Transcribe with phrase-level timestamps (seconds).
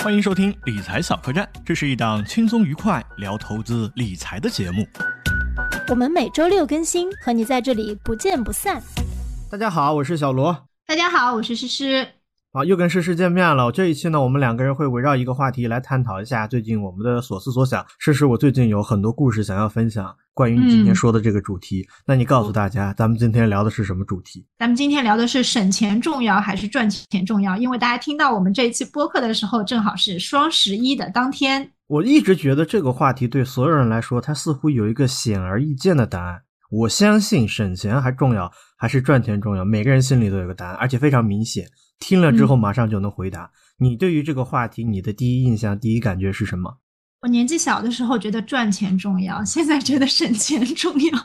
[0.00, 4.86] 欢迎收听理财小客栈，这是一档轻松愉快聊投资理财的节目。
[5.88, 8.80] 我们每周六更新，和你在这里不见不散。
[9.50, 10.68] 大家好，我是小罗。
[10.86, 12.06] 大家好，我是诗诗。
[12.58, 13.70] 好，又跟诗诗见面了。
[13.70, 17.86] 这一期呢，我们两个人会围绕一个话题来探讨一下最近我们的所思所想。
[18.00, 21.86] 诗诗，我最近有很多故事想要分享，关于你今天说的这个主题。
[22.04, 24.44] 那你告诉大家，咱们今天聊的是什么主题？
[24.58, 27.56] 咱们今天聊的是省钱重要还是赚钱重要？
[27.56, 31.70] 因为大家听到我们这一期播客的时候，正好是双十一的当天。
[31.86, 36.42] 我一直觉得这个话题对所有人来说，它似乎有一个显而易见的答案。
[36.70, 41.64] 我相信省钱还重要还是赚钱重要，每个人心里都有个答案，而且非常明显。
[41.98, 43.50] 听了之后马上就能回答。
[43.80, 46.78] 你对于这个话题，你的第一印象、第一感觉是什么？
[47.22, 51.18] 我年纪小的时候觉得赚钱重要，现在觉得省钱重要，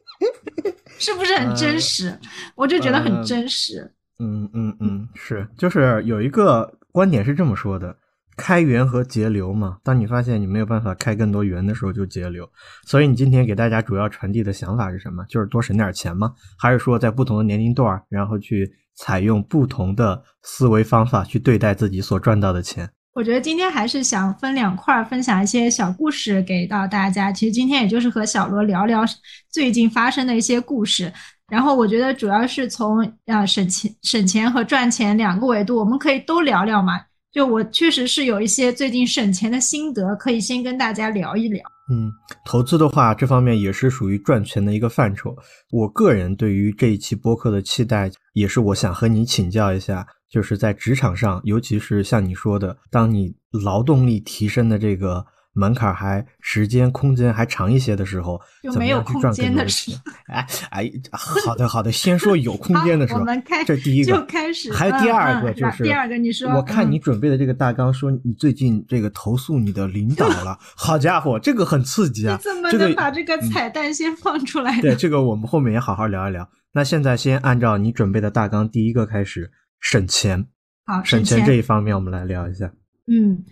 [0.98, 2.18] 是不是很真实？
[2.54, 3.94] 我就觉得很真实。
[4.18, 7.96] 嗯嗯嗯，是，就是有一个观点是这么说的：
[8.36, 9.78] 开源和节流嘛。
[9.82, 12.46] 当你发现你没有办法开更多源的时候，就节流。
[12.86, 15.24] 所以你今天给大家主要传递的想法是什么？
[15.28, 16.34] 就是多省点钱吗？
[16.58, 18.70] 还是说在不同的年龄段，然后去？
[19.00, 22.88] 采用不同的思维方法去对待自己所赚到的钱。
[23.14, 27.32] 我觉得今天还是想分两块分享一些小故事给到大家。
[27.32, 29.04] 其实今天也就是和小罗聊聊
[29.50, 31.12] 最近发生的一些故事。
[31.50, 37.00] 然后我觉得主要是从啊省钱、省钱和赚钱两个维度，我们可以都聊聊嘛。
[37.32, 41.62] 就我确实是有一些最近省钱的心得，可以先跟大家聊一聊。
[41.90, 42.10] 嗯，
[42.44, 45.36] 投资的话，这方面也是属于赚钱的一个范畴。
[45.72, 55.26] 我个人对于这一期播客的期待，也是我想和你请教一下，就是在职场上，尤其是像你说的，当你劳动力提升的这个。
[55.52, 59.98] 门槛还时间空间还长一些的时候，就没有空间的时候。
[60.26, 63.20] 哎哎， 好的好的，先说有空间的时候。
[63.20, 66.48] 我们开这第一个就开始，还有第二个就是第二个，你说。
[66.50, 70.56] 我看你准备的这个大纲，说你最近这个投诉你的领导了。
[70.76, 72.36] 好家伙，这个很刺激啊！
[72.36, 74.80] 你怎么能把这个彩蛋先放出来？
[74.80, 76.48] 对，这个我们后面也好好聊一聊。
[76.72, 80.46] 那现在先按照你准备的大纲，第一个开始省钱。
[80.84, 82.72] 好，省钱这一方面我们来聊一下。
[83.06, 83.44] 嗯。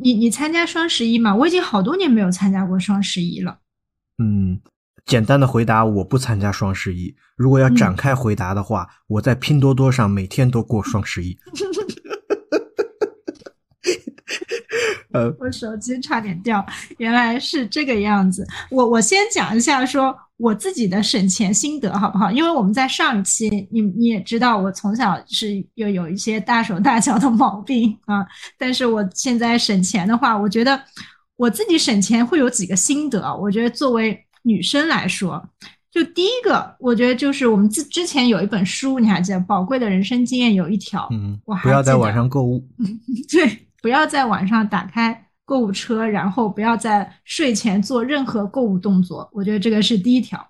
[0.00, 1.34] 你你参加双十一吗？
[1.34, 3.58] 我已经好多年没有参加过双十一了。
[4.18, 4.60] 嗯，
[5.04, 7.14] 简单的回答，我不参加双十一。
[7.36, 11.38] 如果要展开回答的话，我在拼多多上每天都过双十一。
[15.12, 16.64] 呃，我手机差点掉，
[16.98, 18.46] 原来是这个样子。
[18.70, 20.16] 我我先讲一下说。
[20.38, 22.30] 我自己的省钱心得好不好？
[22.30, 28.26] 因为我们在上一期，你你也知道，我从小是又有一些大手大脚的毛病啊。
[28.58, 30.78] 但是我现在省钱的话，我觉得
[31.36, 33.34] 我自己省钱会有几个心得。
[33.36, 35.42] 我觉得作为女生来说，
[35.90, 42.62] 就第一个，我觉得就是我们之之前有一本书，你还记得《宝贵的人生经验》有一条，嗯，不要在网上购物，
[43.32, 45.25] 对，不要在网上打开。
[45.46, 49.26] 购物车，然后不要在睡前做任何购物动作。
[49.32, 50.46] 我觉得这个是第一条。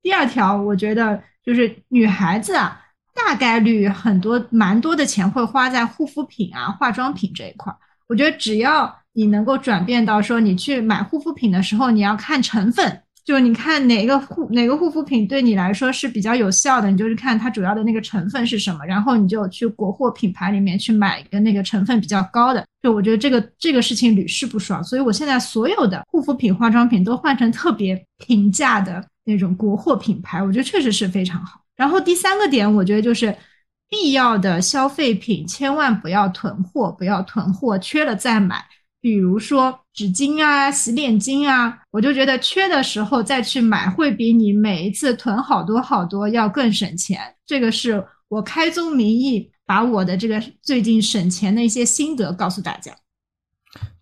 [0.00, 2.80] 第二条，我觉得就是女孩子啊，
[3.12, 7.74] 大概率很多蛮多的钱会花在护肤品啊、化妆品这一块。
[8.06, 13.02] 我觉得只要你能够转变到说，你去买护肤品的时候，你要看成分。
[13.26, 22.64] 就你看哪个护哪个护肤品对你来说是比较有效的，你就是看它主要的那个成分是什么，然后你就去国货品牌里面去买一个那个成分比较高的。
[22.82, 31.60] 就我觉得这个这个事情屡试不爽，所以我现在所有的护肤品、化妆品都换成特别平价的那种国货品牌，我觉得确实是非常好。
[31.74, 33.36] 然后第三个点，我觉得就是
[33.90, 38.64] 必要的消费品千万不要囤货，不要囤货，缺了再买。
[39.06, 47.20] 比如说纸巾啊、洗脸巾啊，我就觉得缺的时候再去买，会比你每一次囤好多好多要更省钱。
[47.46, 52.92] 这个是我开宗明义把我的这个最近省钱的一些心得告诉大家。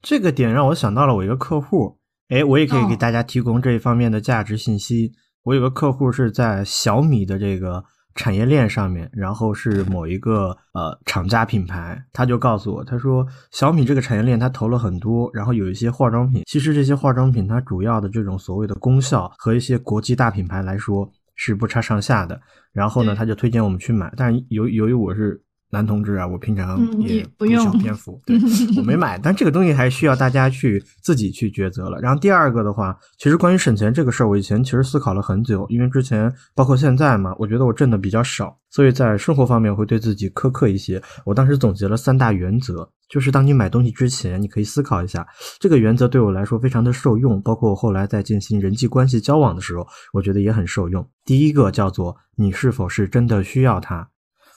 [0.01, 1.99] 这个点让我想到了我一个客户，
[2.31, 5.13] 哎，我也可以给大家提供这一方面的价值信息。
[5.43, 7.85] 我有个客户是在小米的这个。
[8.15, 22.41] 产业链上面，然后是某一个呃厂家品牌，他就告诉我，他说小米这个产业链他投了很多，然后有一些化妆品，其实这些化妆品它主要的这种所谓的功效和一些国际大品牌来说是不差上下的。
[22.73, 25.41] 然后呢，他就推荐我们去买，但是由由于我是。
[25.75, 28.39] 男同志啊，我平常也不用篇幅， 对
[28.79, 32.01] 我没买，但这个东西还需要大家去自己去抉择了。
[32.01, 41.03] 然后第二个的话，其实关于省钱这个事儿，我以前其实思考了很久，因为之前包括现在嘛，我觉得我挣的比较少，所以在生活方面会对自己苛刻一些。
[41.27, 45.27] 我当时总结了三大原则，就是当你买东西之前，你可以思考一下，
[45.59, 51.05] 这个原则对我来说非常的受用，包括我后来在进行人际关系交往的时候，我觉得也很受用。
[51.25, 54.09] 第一个叫做你是否是真的需要它。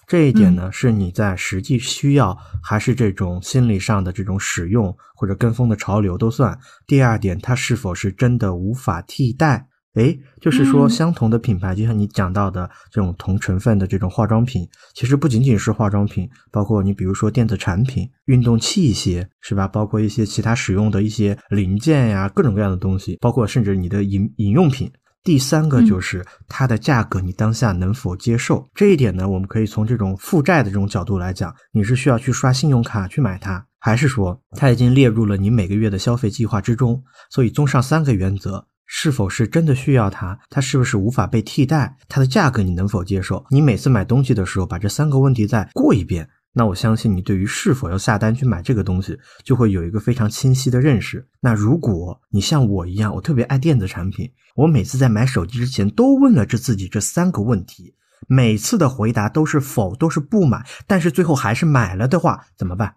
[0.07, 6.57] 这一点呢，是你在实际需要还是这种心理上的这种使用或者跟风的潮流都算。
[6.87, 9.67] 第二点，它是否是真的无法替代？
[9.95, 19.67] 诶，就是说，相同的品牌，就像你讲到的这种同成分的这种化妆品，其实不仅仅是化妆品，包括你比如说电子产品、运动器械，是吧？
[19.67, 24.89] 包括一些其他使用的一些零件呀，各种各样的东西，包括甚至你的饮饮用品。
[25.23, 28.67] 第三个就是它的价格，你当下能否接受？
[28.73, 37.03] 这一点呢，我们可以从这种负债的这种角度来讲，你是需要去刷信用卡去买它，还是说它已经列入了你每个月的消费计划之中？
[37.29, 38.67] 所以，综上三个原则。
[38.89, 40.39] 是否是真的需要它？
[40.49, 41.97] 它是不是无法被替代？
[42.07, 43.45] 它的价格你能否接受？
[43.49, 51.27] 你每次买东西的时候把这三个问题再过一遍，那我相信你对于是否要下单去买这个东西就会有一个非常清晰的认识。
[51.39, 57.93] 那如果你像我一样，我特别爱电子产品，我每次在买手机之前都问了这自己这三个问题，
[58.27, 62.95] 每次的回答都是否，都是不买，但是最后还是买了的话怎么办？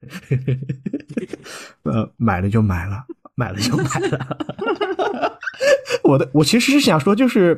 [1.84, 3.06] 呃，买了就买了。
[3.40, 5.38] 买了就买了，
[6.04, 7.54] 我的我其实是想说，就是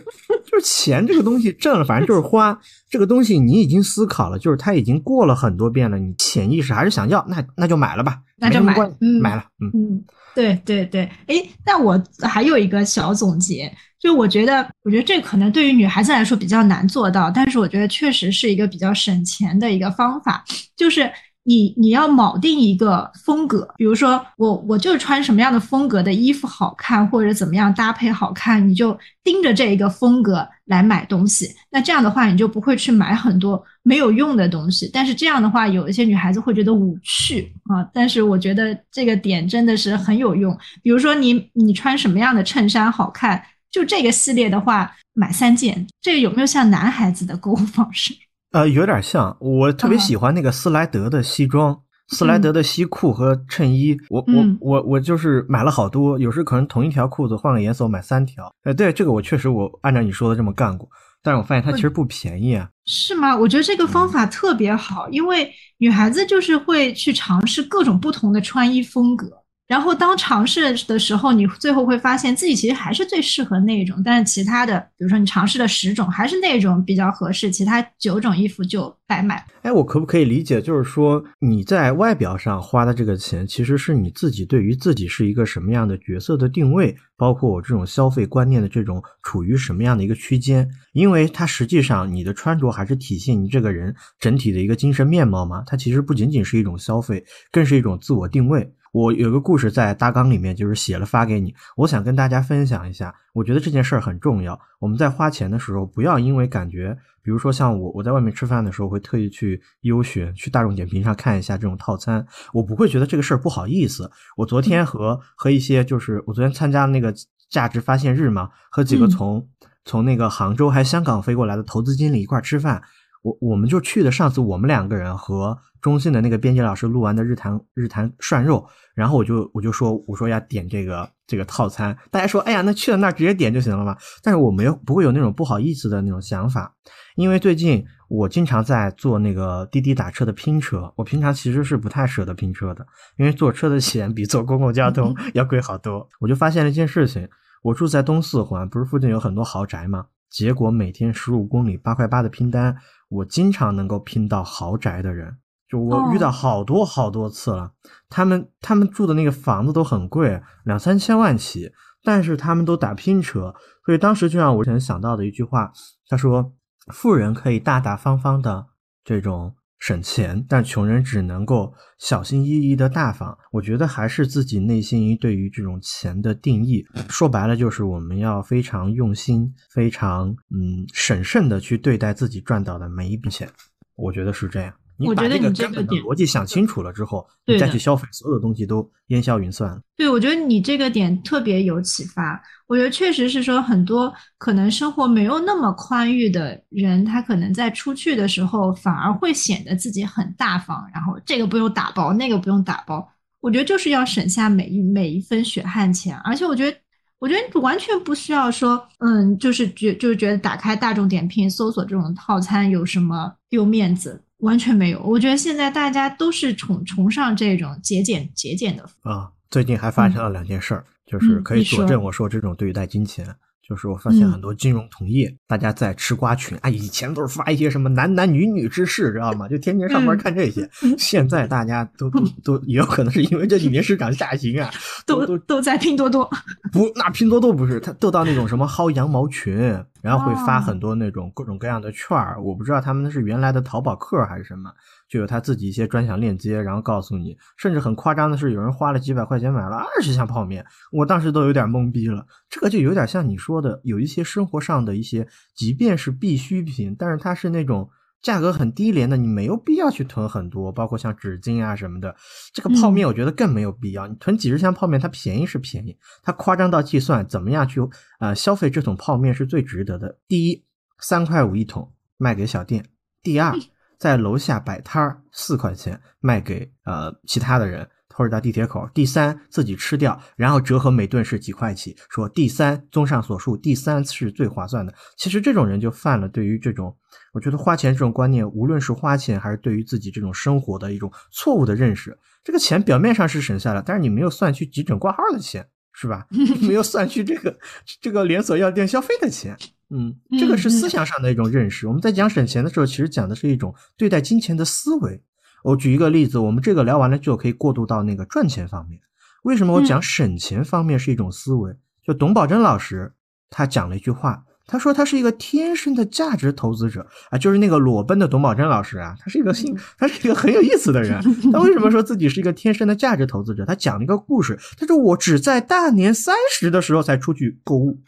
[0.47, 2.57] 就是钱这个东西挣了，反正就是花。
[2.89, 11.35] 这个东西你已经思考了，就是他已经过了很多遍了，你潜意识还是想要，那那就买了吧，那就买，嗯，买了，嗯嗯，对对对，哎，
[11.67, 20.45] 那我还有一个小总结，就我觉得，我觉得这可能对于女孩子来说比较难做到，但是我觉得确实是一个比较省钱的一个方法，
[20.77, 21.11] 就是。
[21.45, 31.51] 你你要铆定一个风格，比如说我我就穿什么样的风格的衣服好看，或者怎么样搭配好看，你就盯着这一个风格来买东西。
[31.71, 34.89] 那这样的话，你就不会去买很多没有用的东西。
[34.93, 37.83] 但是这样的话，有一些女孩子会觉得无趣啊。
[37.93, 40.57] 但是我觉得这个点真的是很有用。
[40.83, 45.85] 比如说你你穿什么样的衬衫好看，就这个系列的话，买三件。
[46.01, 48.15] 这个有没有像男孩子的购物方式？
[48.53, 51.79] 呃，有点像，我特别喜欢那个斯莱德的西装，
[52.09, 58.53] 斯莱德的西裤和衬衣，我我我我就是买了好多，有时可能同一条裤子换个颜色我买三条。
[58.65, 60.87] 哎，对，这个我确实我按照你说的这么干过，
[61.23, 62.69] 但是我发现它其实不便宜啊。
[62.85, 63.35] 是吗？
[63.35, 69.42] 我觉得这个方法特别好，因为女孩子就是会去尝试各种不同的穿衣风格。
[69.73, 79.43] 然后当尝试的时候，你最后会发现自己其实还是最适合那一种，但是其他的，比如说你尝试了十种还是那种比较合适，其他九种衣服就白买。
[79.63, 90.69] 哎，我可不可以理解，就是说你在外表上花的这个钱，其实是你自己对于自己是一个什么样的角色的定位，包括我这种消费观念的这种处于什么样的一个区间？
[90.93, 98.71] 因为它实际上你的穿着还是体现你这个人整体的一个精神面貌嘛，它其实不仅仅是一种消费，更是一种自我定位。
[98.93, 101.55] 我有个故事在大纲里面，就是写了发给你。
[101.77, 104.59] 我想跟大家分享一下，我觉得这件事儿很重要。
[104.79, 114.11] 我们在花钱的时候，不要因为感觉，比如说像我，我在外面吃饭的时候，会特意去优选，去大众点评上看一下这种套餐，我不会觉得这个事儿不好意思。
[114.37, 117.15] 我昨天和和一些就是我昨天参加那个
[117.49, 119.49] 价值发现日嘛，和几个从
[119.87, 122.83] 从那个杭州还香港飞过来的投资经理一块吃饭。
[123.23, 128.65] 我我们就去的上次我们两个人和中信的那个编辑老师录完的日坛日坛涮肉，
[128.95, 136.73] 然后我就我就说我说要点这个这个套餐，大家说哎呀那去了那儿直接点就行了嘛，但是我没有不会有那种不好意思的那种想法，
[137.17, 142.87] 因为最近我经常在坐那个滴滴打车的拼车，我平常其实是不太舍得拼车的，
[143.17, 147.29] 因为坐车的钱比坐公共交通要贵好多，我就发现了一件事情，
[147.63, 150.07] 我住在东四环，不是附近有很多豪宅吗？
[150.33, 152.77] 结果每天十五公里八块八的拼单。
[153.09, 155.37] 我经常能够拼到豪宅的人，
[155.69, 157.73] 就我遇到好多好多次了。
[158.09, 161.71] 他们他们住的那个房子都很贵，两三千万起，
[162.03, 165.71] 但是他们都打拼车，所以当时就让我想到的一句话，
[166.09, 166.55] 他说
[166.91, 168.69] ：“富人可以大大方方的
[169.05, 183.49] 这种省钱，但穷人只能够小心翼翼的大方。”我觉得还是自己内心对于这种钱的定义，说白了就是我们要非常用心、非常嗯审慎的去对待自己赚到的每一笔钱。
[183.97, 184.73] 我觉得是这样。
[185.07, 189.81] 我觉得你这个逻辑想清楚了之后，你再去消费，所有的东西都烟消云散。
[189.97, 192.43] 对，我觉得你这个点特别有启发。
[192.67, 203.07] 我觉得确实是说，很多可能生活没有那么宽裕的人，他可能在出去的时候反而会显得自己很大方，然后这个不用打包，那个不用打包。
[203.41, 206.77] 我觉得就是要省下每一每一分血汗钱，而且我觉得，
[207.19, 214.23] 我觉得完全不需要说，嗯，就是觉就是觉得打开大众点评搜索这种套餐有什么丢面子。
[214.43, 219.31] 完全没有，我觉得现在大家都是崇崇尚这种节俭节俭的啊。
[219.51, 223.27] 最近还发生了两件事儿，就是可以佐证我说这种对待金钱。
[223.67, 229.47] 就是我发现很多金融同业，大家在吃瓜群啊，以前都是发一些什么男男女女之事，知道吗？
[229.49, 230.69] 就天天上班看这些。
[230.99, 234.71] 现在大家都都都也有可能是因为这几年市场下行啊，
[235.07, 236.29] 都都都在拼多多。
[236.73, 239.57] 不，那拼多多不是，他都到那种什么薅羊毛群，
[240.03, 242.43] 然后会发很多那种各种各样的券儿。
[242.43, 244.71] 我不知道他们是原来的淘宝客还是什么。
[245.13, 252.27] 就有他自己一些专享链接，然后告诉你，甚至很夸张的是，有人花了几百块钱买了二十箱泡面，我当时都有点懵逼了。
[252.49, 257.91] 这个就有点像你说的，有一些生活上的一些，即便是必需品，但是它是那种
[258.23, 262.17] 价格很低廉的，你没有必要去囤很多，包括像纸巾啊什么的。
[262.55, 267.83] 这个泡面我觉得更没有必要，你囤几十箱泡面，它便宜是便宜，它夸张到计算怎么样去
[268.19, 270.19] 呃消费这桶泡面是最值得的。
[270.27, 270.65] 第一，
[270.99, 272.83] 三块五一桶卖给小店；
[273.23, 273.55] 第二。
[274.03, 278.85] 在楼下摆摊儿，四块钱卖给呃其他的人，或者到地铁口。
[278.93, 281.97] 第三，自己吃掉，然后折合每顿是几块起。
[282.11, 284.93] 说第三，综上所述，第三是最划算的。
[285.17, 286.93] 其实这种人就犯了对于这种，
[287.33, 292.19] 我觉得花钱这种观念，无论是花钱还是对于自己这种生活的一种错误的认识。
[292.43, 296.27] 这个钱表面上是省下了，但是你没有算去急诊挂号的钱，是吧？
[296.63, 297.57] 没有算去这个
[298.01, 299.57] 这个连锁药店消费的钱。
[299.93, 301.87] 嗯，这个是思想上的一种认识。
[301.87, 305.23] 我们在讲省钱的时候，其实讲的是一种对待金钱的思维。
[305.63, 309.01] 我举一个例子，我们这个聊完了就可以过渡到那个赚钱方面。
[309.43, 311.77] 为什么我讲省钱方面是一种思维？
[312.05, 313.13] 就董宝珍老师
[313.51, 321.23] 他讲了一句话，他说他是一个天生的价值投资者啊，就是那个裸奔的董宝珍老师啊，他是一个性， 他是一个很有意思的人。
[321.53, 323.67] 他为什么说自己是一个天生的价值投资者？
[323.67, 328.01] 他讲了一个故事，他说我只在大年三十的时候才出去购物，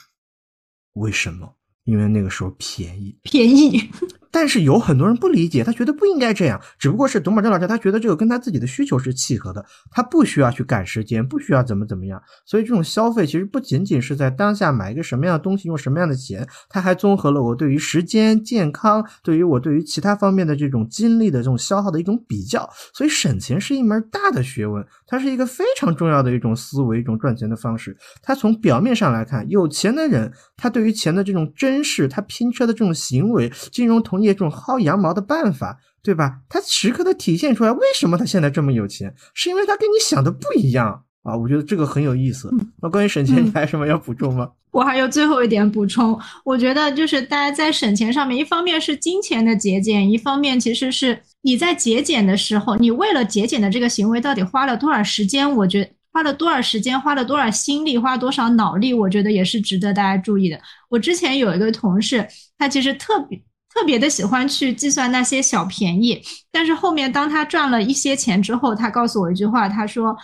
[0.95, 1.55] 为什么？
[1.85, 3.91] 因为那个时候便宜，便宜。
[4.35, 6.61] 但是有很多人不理解，他觉得不应该这样。
[6.77, 12.21] 只不过是董宝珍老师，他觉得这个跟他自己的需求是契合的，他不需要去赶时间，不需要怎么怎么样。
[12.45, 22.69] 所以这种消费其实不仅仅是在当下买一个什么样的东西，用什么样的钱，他还综合了我对于时间、健康，对于我对于其他方面的这种精力的这种消耗的一种比较。
[22.93, 27.97] 所以省钱是一门大的学问，它是一个非常重要的一种思维，一种赚钱的方式。
[28.23, 34.35] 它从表面上来看，有钱的人，他对于钱的这种珍视，他拼车的这种行为，金融同业。
[34.35, 36.41] 这种薅羊毛的办法，对吧？
[36.49, 39.15] 他时刻的体现出来，为什么他现在这么有钱？
[39.33, 41.37] 是因为他跟你想的不一样啊！
[41.37, 42.49] 我觉得这个很有意思。
[42.81, 44.49] 那关于省钱，你还有什么要补充吗？
[44.71, 55.51] 我还有最后一点补充，我觉得就是大家在省钱上面，一方面是金钱的节俭，一方面其实是你在节俭的时候，你为了节俭的这个行为到底花了多少时间？
[55.57, 60.61] 我觉得花了多少时间，花了多少心力，花了多少脑力，我觉得也是值得大家注意的。
[60.89, 62.27] 我之前有一个同事，
[62.59, 63.43] 他其实特别。
[63.75, 70.17] 特别的喜欢去计算那些小便宜，但是后面当他赚了一些钱之后，他告诉我一句话，他说：“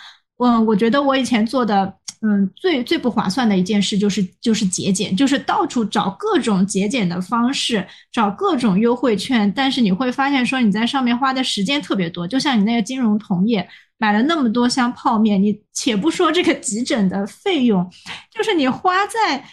[0.43, 9.53] 嗯，我觉得我以前做的，嗯，最最不划算的一件事就是就是节俭，就是到处找各种节俭的方式，找各种优惠券。
[9.55, 13.69] 但是你会发现，说你在上面花的时间特别多，就像你那个金融同业
[13.99, 17.89] 买了那么多箱泡面，你且不说这个急诊的费用，
[18.35, 19.45] 就是你花在。”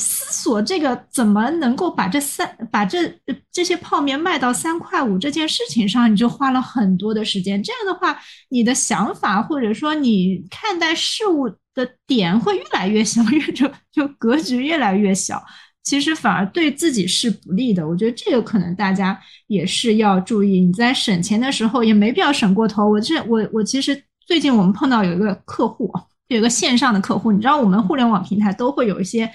[0.00, 3.14] 思索这个怎么能够把这三把这
[3.52, 7.62] 这些泡面卖到三块五这件事情上，你就花了很多的时间。
[7.62, 8.18] 这样的话，
[8.48, 15.44] 你的想法或者说你看待事物的点会越来越小， 越就就格局越来越小。
[15.82, 17.86] 其实反而对自己是不利的。
[17.86, 20.60] 我觉得这个可能大家也是要注意。
[20.60, 22.88] 你在省钱的时候也没必要省过头。
[22.88, 25.92] 我这我我其实最近我们碰到有一个客户，
[26.28, 29.30] 有一个线上的客户，你知道我们互联网平台都会有一些。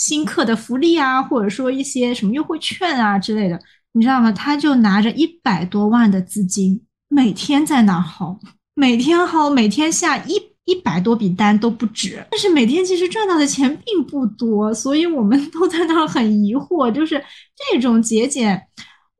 [0.00, 3.60] 新客的福利啊，或者说一些什么优惠券啊之类的，
[3.92, 4.32] 你知道吗？
[4.32, 8.38] 他就拿着一百多万的资金，每天在那薅，
[8.74, 12.24] 每天薅，每天下一一百多笔单都不止。
[12.30, 17.22] 但是每天其实赚到的钱并不多，所以我们都在那很疑惑，就是
[17.70, 18.58] 这种节俭，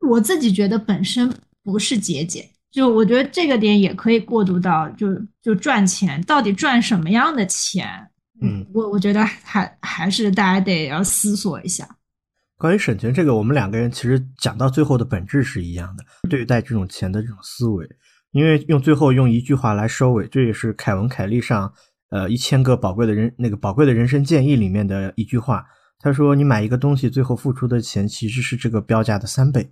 [0.09, 1.31] 我自己觉得本身
[1.63, 2.49] 不是节俭。
[2.73, 5.09] 就我觉得这个点也可以过渡到，就
[5.43, 7.87] 就赚钱，到底赚什么样的钱？
[8.41, 11.89] 嗯，我我觉得还还是大家得要思索一下。
[12.57, 17.89] 关于省钱这个，我们两个人其实讲到最后的本质是一样的，对待这种钱的这种思维。
[18.33, 21.73] 因为用最后用一句话来收尾，这也是凯文凯利上
[22.11, 25.65] 呃一千个宝贵的人那个宝贵的人生建议里面的一句话。
[26.03, 29.71] 他说：“你买一个东西，最后付出的钱其实是这个标价的三倍。”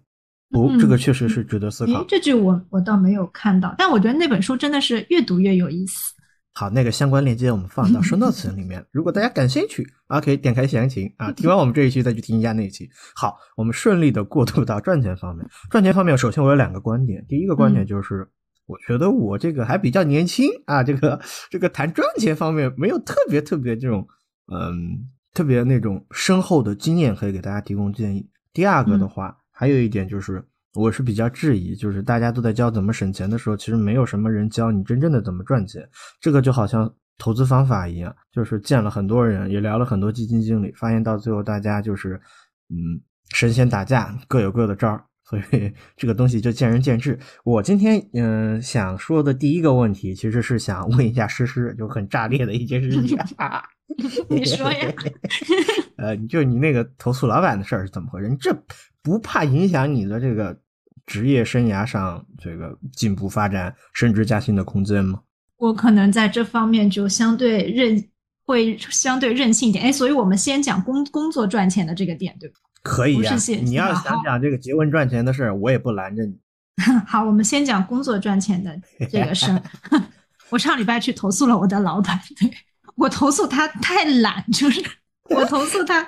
[0.52, 2.02] 哦，这个确实是值得思考。
[2.08, 6.14] 这句我我倒没有看到，但我觉得那本书真的是越读越有意思。
[6.58, 8.84] 好，那个相关链接我们放到 show notes 里面。
[8.90, 12.90] 如果大家感兴趣啊，可以点开详情啊， 听完我们这一期再去听一下那一期。
[13.14, 15.46] 好，我们顺利的过渡到赚钱方面。
[15.70, 17.24] 赚钱方面，首先我有两个观点。
[17.28, 18.28] 第一个观点就是，
[18.66, 24.04] 我觉得我这个还比较年轻啊，这个这个谈赚钱方面没有特别特别这种
[24.52, 25.08] 嗯。
[25.34, 28.28] 特别那种深厚的经验可以给大家提供建议。
[28.52, 30.42] 第二个的话，还有一点就是，
[30.74, 35.88] 我是比较质疑，就是大家都在教怎么省钱的时候，其实没有什么人教你真正的怎么赚钱。
[36.20, 42.20] 这个就好像投资方法一样，就是见了很多人，也聊了很多基金经理，发现到最后大家就是，
[42.68, 43.00] 嗯，
[43.34, 47.18] 神仙打架各有各的招儿，所以 这个东西就见仁见智。
[47.44, 53.18] 我今天嗯想说的第一个问题，其实是想问一下诗诗，就很炸裂的一件事情。
[54.28, 54.92] 你说呀？
[55.96, 58.28] 呃，就你那个投诉老板的事儿是怎么回事？
[58.28, 58.54] 你这
[59.08, 60.56] 不怕影响你的这个
[61.06, 65.20] 职业生涯上这个进步发展、升职加薪的空间吗？
[65.56, 68.04] 我可能在这方面就相对任
[68.44, 69.84] 会相对任性一点。
[69.84, 72.56] 哎，所以我们先讲工工作赚钱的这个点，对吧？
[72.82, 76.38] 可以呀，你要想讲这个结婚赚钱的事儿，我也不拦着你。
[77.06, 78.78] 好，我们先讲工作赚钱的
[79.10, 79.62] 这个事儿。
[80.50, 82.50] 我上礼拜去投诉了我的老板，对。
[82.94, 84.82] 我投诉他太懒，就是
[85.30, 86.02] 我投诉他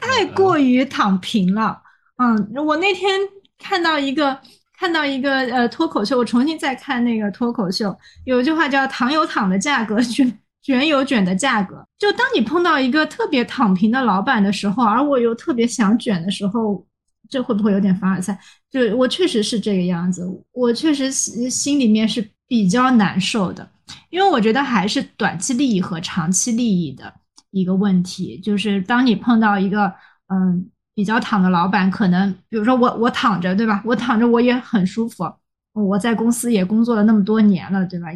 [0.00, 1.82] 太过于躺平了。
[2.20, 3.18] 嗯，我那天
[3.58, 4.38] 看到一个
[4.78, 11.82] 看到一个呃脱口秀，我重新再看那个脱口秀，有一句话叫“躺有躺的价格，卷卷有卷的价格”。
[11.98, 16.86] 就当你碰到一个特别躺平的老板的时候，而我又特别想卷的时候，
[17.28, 18.38] 这会不会有点凡尔赛？
[18.70, 20.22] 就我确实是这个样子，
[20.52, 23.66] 我确实心里面是比较难受的。
[24.10, 27.12] 因为我觉得还是短期利益和长期利益的
[27.50, 29.92] 一个问题，就是当你碰到一个
[30.28, 30.68] 嗯
[31.00, 33.82] 比较躺的老板，可能比如说我我躺着对吧？
[33.86, 35.24] 我躺着我也很舒服，
[35.72, 38.08] 我在公司也工作了那么多年了对吧？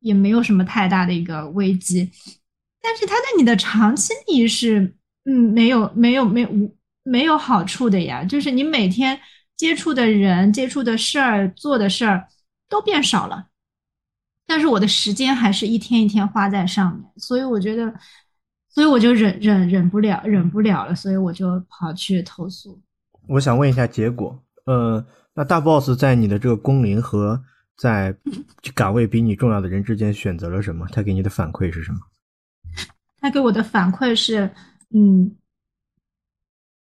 [0.00, 2.10] 也没有什么太大的一个危机，
[2.80, 4.94] 但是他对你的长期利益是
[5.26, 6.48] 嗯没有没有没有
[7.02, 9.20] 没有好处的呀，就是你每天
[9.58, 12.26] 接触的人、接触的事儿、做的事儿
[12.70, 13.48] 都变少了。
[14.46, 17.94] 但是我的时间还是一天一天花在上面，所以我觉得，
[18.70, 22.80] 所以我就忍忍忍不了，忍不了了，所以我就跑去投诉。
[23.28, 27.42] 我想问一下结果，呃，那大 boss 在你的这个工龄和
[27.76, 28.16] 在
[28.74, 30.86] 岗位比你重要的人之间选择了什么？
[30.92, 31.98] 他给你的反馈是什么？
[33.20, 34.50] 他给我的反馈是，
[34.94, 35.36] 嗯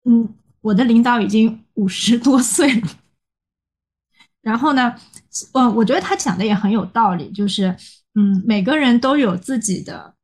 [0.05, 2.89] 嗯，我的领导已经五十多岁了。
[4.43, 4.95] 然后呢，
[5.55, 7.77] 嗯，我觉得他讲的也很有道理，就是，
[8.15, 10.15] 嗯，每个人都有自己的，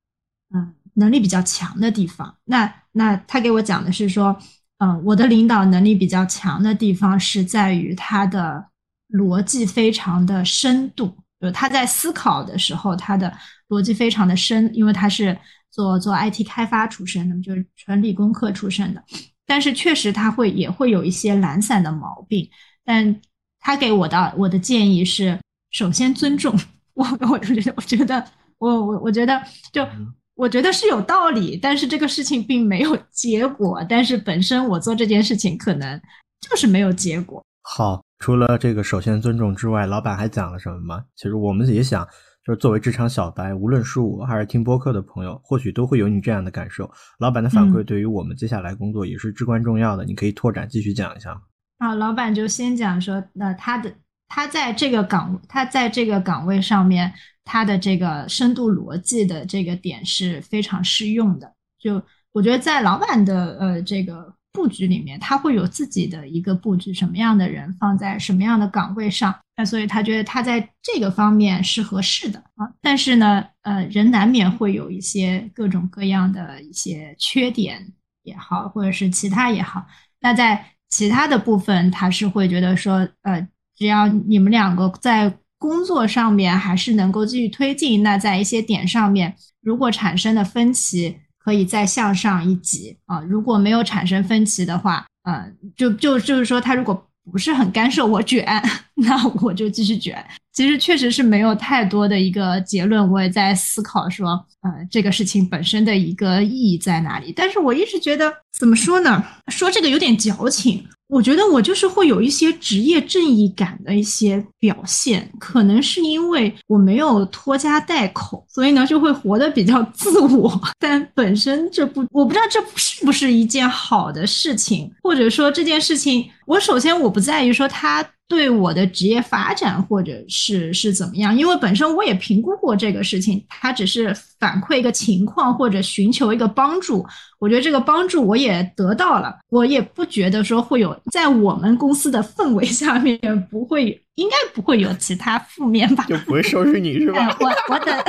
[0.54, 2.34] 嗯，能力比较强的地方。
[2.44, 4.36] 那那他给我讲的是说，
[4.78, 8.64] 嗯，我的领导能力比较强的地方是在于他的
[9.10, 13.32] 逻辑非常的深度，就是他在思考的时候，他的
[13.68, 15.36] 逻辑非常的深，因为他是
[15.70, 19.02] 做做 IT 开发出身的，就是纯理工科出身的。
[19.46, 22.48] 但是确实他会也会有一些懒散的毛病，
[22.84, 23.20] 但。
[23.64, 25.38] 他给我的我的建议是，
[25.70, 26.52] 首先尊重
[26.94, 28.26] 我，我觉得，我觉得，
[28.58, 29.40] 我我我觉得，
[29.72, 29.86] 就
[30.34, 36.00] 我觉得是有道理，但是这个事情并没有 结果，但是本身我做这件事情可能
[36.40, 37.44] 就是没有结果。
[37.62, 41.04] 好，除了这个首先尊重之外，老板还讲了什么吗？
[41.16, 42.04] 其实我们也想，
[42.44, 46.90] 就是作为职场小白，无论是我还是听播客的朋友，或许都会有你这样的感受。
[47.18, 51.42] 老板的反馈对于我们接下来工作也是至关重要的，你可以拓展继续讲一下吗？
[51.78, 53.92] 好，老板就先讲说，那他的
[54.34, 57.12] 他在这个岗，他在这个岗位上面，
[57.44, 61.52] 他的这个深度逻辑的这个点是非常适用的。
[61.78, 72.72] 就我觉得在老板的呃这个布局里面，他会有自己的一个布局，什么样的人放在什么样的岗位上，那所以他觉得他在这个方面是合适的啊。
[72.80, 77.86] 但是呢，呃，人难免会有一些各种各样的一些缺点
[78.22, 79.86] 也好，或者是其他也好，
[80.20, 83.46] 那在其他的部分，他是会觉得说，呃，
[83.82, 93.20] 只要你们两个在工作上面还是能够继续推进，那在一些点上面，如果产生的分歧，可以再向上一级啊。
[93.22, 95.44] 如果没有产生分歧的话，呃，
[95.76, 98.46] 就就就是说，他如果不是很干涉我卷，
[98.94, 100.24] 那我就继续卷。
[100.52, 107.32] 其实确实是没有太多的一个结论，我也在思考说，呃，这个事情本身的一个意义在哪里。
[107.34, 109.24] 但是我一直觉得，怎么说呢？
[109.48, 110.86] 说这个有点矫情。
[111.12, 120.58] 我觉得我就是会有一些职业正义感的一些表现，可能是因为我没有拖家带口，所以呢就会活得比较自我。
[120.78, 128.02] 但本身这不，我不知道这是不是一件好的事情，或者说这件事情，我首先我不在于说他。
[128.32, 131.36] 对我的职业发展或者是是怎么样？
[131.36, 137.06] 因为本身我也评估过这个事情，他只是反馈一个情况或者寻求一个帮助。
[137.38, 143.18] 我觉得这个帮助我也得到了，我也不觉得说会有在我们公司的氛围下面
[143.50, 146.06] 不会，应该不会有其他负面吧？
[146.08, 147.36] 就不会收拾你是吧？
[147.38, 148.04] 我我等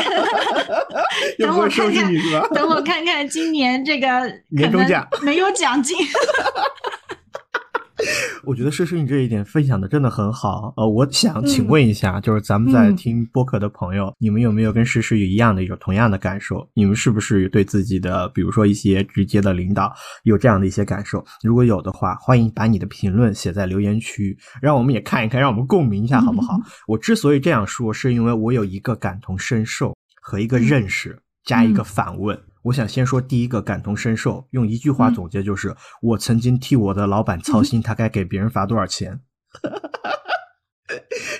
[1.38, 2.13] 等我看看，
[2.53, 4.07] 等我看看今年这个
[4.47, 5.97] 年终奖没有奖金。
[8.45, 10.73] 我觉得诗诗你这一点分享的真的很好。
[10.77, 16.67] 呃，我想请问一下，就是咱们在听播客的朋友，你们有没有跟诗诗有一样的一种同样的感受？
[16.73, 21.23] 你们是不是对自己的，比如说一些直接的领导有这样的一些感受？
[21.43, 26.57] 如果有的话，欢迎把你的评论写在留言区，让我们也看一看，让我们共鸣一下，好不好？
[26.87, 32.37] 我之所以这样说，是因为我有一个感同身受和一个认识，加一个反问。
[32.63, 39.19] 我想先说第一个感同身受，用一句话总结就是：我曾经替我的老板操心， 他该给别人发多少钱，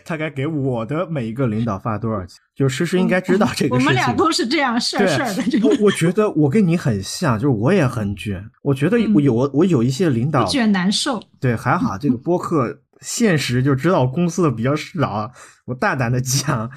[0.04, 2.40] 他该给我的每一个领导发多少钱。
[2.56, 3.80] 就诗诗应该知道这个事情。
[3.80, 5.68] 我们俩都是这样事儿事儿的。
[5.68, 8.46] 我我觉得我跟你很像，就是我也很卷。
[8.62, 11.24] 我觉得我有我有一些领导卷难受。
[11.40, 15.32] 对，还好这个播客现实就知道公司的比较少。
[15.66, 16.70] 我大胆的讲，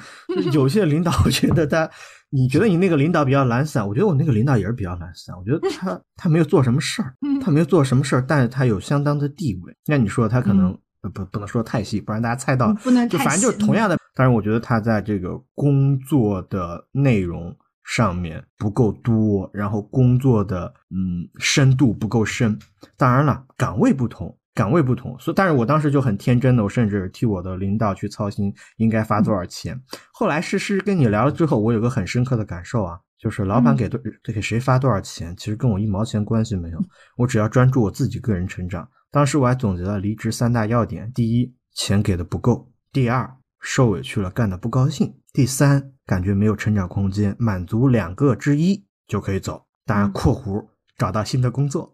[0.53, 1.91] 有些领导我觉得他。
[2.37, 5.35] 你觉得你那个领导比较懒散，我觉得我那个领导也是比较懒散。
[5.39, 9.75] 我觉得他 他没有做什么事儿，他没有做什么事儿，但是他有相当的地位。
[9.87, 12.75] 那你说他可能不不能说太细，不然大家猜到。
[12.75, 13.97] 不能就反正就是同样的。
[14.15, 22.59] 但是我觉得他在这个工作的内容上面不够多，然后工作的嗯深度不够深。
[22.99, 24.37] 当然了，岗位不同。
[24.57, 29.79] 岗位不同，所以但是我当时就很天真的，我甚至替我的领导去操心应该发多少钱。
[30.11, 36.83] 后来诗诗跟你聊了之后，我有个很深刻的感受啊，就是老板给多给谁发多少钱，其实跟我一毛钱关系没有，
[37.19, 38.89] 我只要专注我自己个人成长。
[39.11, 47.37] 当时我还总结了离职三大要点：第一，钱给的不够；第二，受委屈了干的不高兴；第三，感觉没有成长空间。
[47.39, 49.67] 满足两个之一就可以走。
[49.85, 50.67] 当然（括弧）。
[50.99, 51.93] 找到新的工作，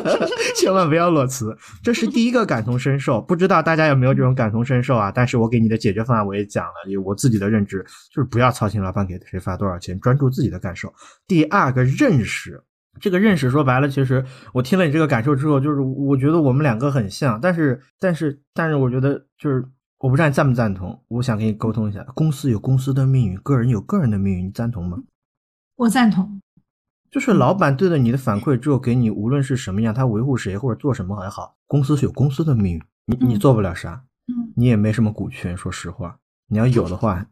[0.56, 1.56] 千万不要裸辞。
[1.82, 5.12] 这是第一个感同身受，不知道大家有没有这种感同身受啊？
[5.12, 10.92] 但是我给你的解决方案我也讲了，有我自己的认知，就是不要操心老板给谁发多少钱，专注自己的感受。
[11.26, 12.62] 第二个认识，
[13.00, 19.62] 这个认识说白了，其实我听了你这个感受之后，就是我觉得我们两个很像，但是但是但是我觉得就是
[19.98, 24.96] 我不知道你赞不赞同，我想跟你沟通一下，公司有公司的命运，个人有个人的命运，你赞同吗？
[25.76, 26.40] 我赞同。
[27.10, 35.56] 就是老板对了你的反馈之后，给你无论是什么样，他维护谁或者做什么还好，公司是有公司的命运，你你做不了啥，嗯，你也没什么股权。
[35.56, 36.18] 说实话，
[36.48, 37.24] 你要有的话，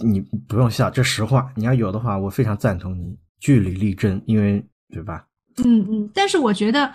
[0.00, 1.50] 你不用笑，这实话。
[1.56, 5.26] 你要有的话，我非常赞同你据理力争，因为对吧？
[5.64, 6.10] 嗯嗯。
[6.12, 6.92] 但是我觉得，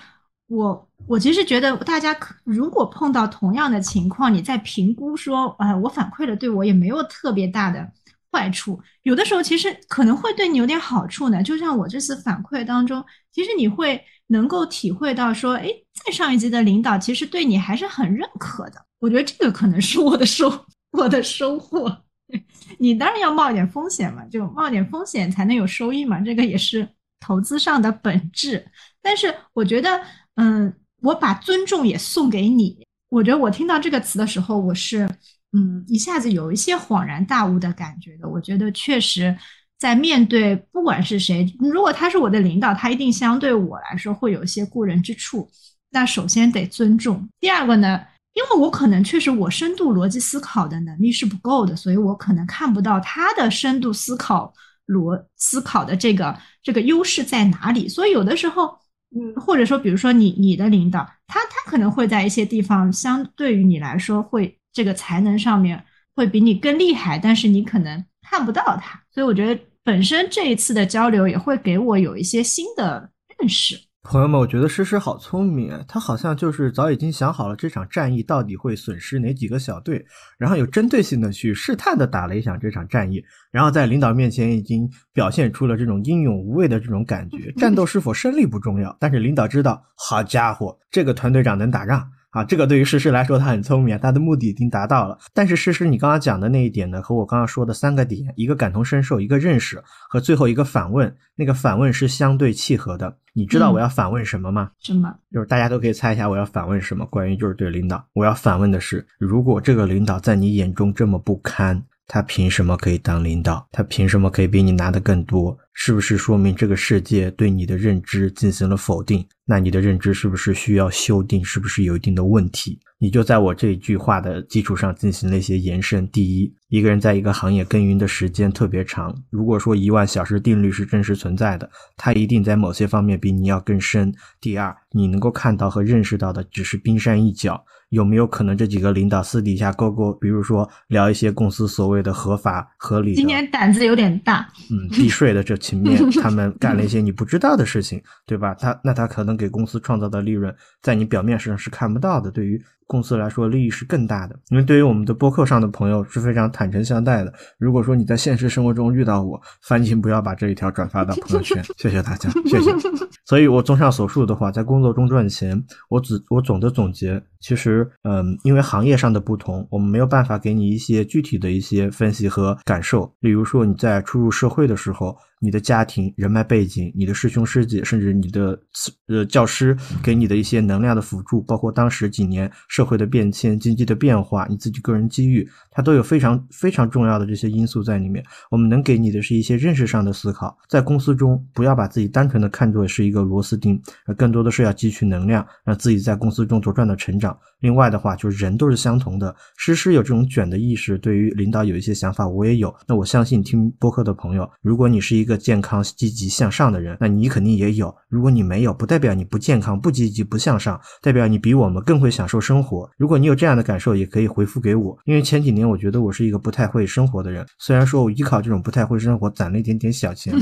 [0.47, 7.91] 我我其实觉得，大家可如果碰到同样的情况，你在评估说，哎，我反馈了对我也没有特别大的。
[8.37, 15.67] 坏处有的时候其实可能会对你有点好处呢，就像我这次反馈当中，其实你会能够体会到说，哎，
[16.05, 18.85] 在上一级的领导其实对你还是很认可的。
[18.99, 22.03] 我觉得这个可能是我的收我的收获。
[22.77, 26.87] 你当然要冒一点风险嘛，就冒点风险才能有收益嘛，这个也是
[27.19, 28.63] 投资上的本质。
[29.01, 29.99] 但是我觉得，
[30.35, 30.71] 嗯，
[31.01, 32.85] 我把尊重也送给你。
[33.09, 35.09] 我觉得我听到这个词的时候，我是。
[35.57, 38.29] 嗯，一下子有一些恍然大悟的感觉的。
[38.29, 39.35] 我觉得确实，
[39.79, 45.49] 在面对不管是谁，如果他是我的领导，他一定相对我来说会有一些过人之处。
[45.89, 47.27] 那首先得尊重。
[47.39, 47.99] 第二个呢，
[48.33, 54.53] 因为我可能确实我深度逻辑思考的能力是不够的，所以我可能看不到他的深度思考
[54.85, 57.87] 逻思考的这个这个优势在哪里。
[57.87, 58.77] 所以有的时候，
[59.15, 64.56] 嗯，或者说比如说你你的领导，他他可能会在一些地方相对于你来说会。
[64.77, 65.83] 这个才能上面
[66.15, 73.09] 会比你更厉害，但是你可能看不到他，所以我觉得本身这一次的交流也会给我有一些新的
[73.39, 73.75] 认识。
[74.03, 80.05] 朋友们，我觉得诗诗好聪明，他好像就是早已经想好了这场战役到底会损失哪几个小队，
[80.37, 83.19] 然后有针对性的去试探的打了一场这场战役，
[83.51, 87.51] 然后在领导面前已经表现出了这种英勇无畏的这种感觉。
[87.57, 92.07] 战斗是否胜利不重要，但是领导知道，好家伙，这个团队长能打仗。
[92.37, 95.17] 啊，这个对于诗诗来说，他很聪明，他的目的已经达到了。
[95.33, 103.17] 但是诗诗，你刚刚讲的那一点呢，和我刚刚说的三个点，一个感同身受，一个认识，和最后一个反问，那个反问是相对契合的。
[103.33, 104.69] 你知道我要反问什么吗？
[104.77, 105.11] 什么？
[105.31, 107.07] 就是大家都可以猜一下我要反问什么。
[107.07, 113.67] 关于就是对领导，我要反问的是，如果这个领导在你眼中这么不堪，他凭什么可以当领导？
[113.71, 115.57] 他凭什么可以比你拿的更多？
[115.73, 119.23] 是不是说明这个世界对你的认知进行了否定？
[119.45, 121.43] 那你的认知是不是需要修订？
[121.43, 122.79] 是不是有一定的问题？
[122.97, 126.07] 你就在我这一句话的基础上进行了一些延伸。
[126.09, 134.11] 第一，一个人在一个行业耕耘的时间特别长，如果说一万小时定律是真实存在的，他一定在某些方面比你要更深。
[134.41, 137.63] 第二，你能够看到和认识到的只是冰山一角。
[137.89, 143.15] 有没有可能这几个领导私底下勾勾，比如说聊一些公司所谓的合法合理？
[143.15, 144.47] 今年胆子有点大。
[144.69, 148.53] 嗯，避税的这层面，他们干了一些你不知道的事情，对吧？
[148.53, 152.29] 他那他可能给公司创造的利润，在你表面上是看不到的。
[152.29, 154.35] 对于公司来说，利益是更大的。
[154.49, 157.31] 因为对于我们的播客上的朋友是非常坦诚相待的。
[157.59, 161.63] 如果说你在现实生活中遇到我，烦请不要把这一条转发到朋友圈。
[161.77, 162.71] 谢谢大家，谢谢。
[163.25, 167.21] 所以我综上所述的话，在工作中赚钱，我只我总的总结。
[167.39, 173.13] 其实，嗯，因为行业上的不同，我们没有办法给你一些具体的一些分析和感受。
[173.19, 175.15] 例如说，你在初入社会的时候。
[175.39, 178.59] 你的家庭、人脉背景、你的师兄师姐，甚至你的
[179.07, 188.25] 呃教师给你的一些能量的辅助，包括当时几年社会的变迁、经济的变化，你自己个人机遇，它都有非常非常重要的这些因素在里面。
[188.49, 197.37] 我们能给你的是一些认识上的思考，在公司中不要把自己单纯的看作是一个螺丝钉，而更多的是要汲取能量，让自己在公司中茁壮的成长。
[197.59, 202.75] 另外的话，就是人都是相同的，诗诗有这种卷的意识，对于领导有一些想法，我也有。
[202.87, 205.26] 那我相信听播客的朋友，如果你是一。
[205.27, 207.93] 一个健康、积极向上的人，那你肯定也有。
[208.07, 212.89] 如果你没有，不代表你不健康、不积极、不向上，代表你比我们更会享受生活。
[212.95, 214.97] 如果你有这样的感受，也可以回复给我。
[215.03, 220.33] 因为前几年我觉得我是一个不太会生活的人，虽然说我依靠这种不太会生活攒了一点点小钱，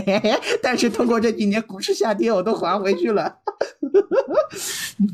[0.62, 3.34] 但是通过这几年股市下跌，我都还回去了。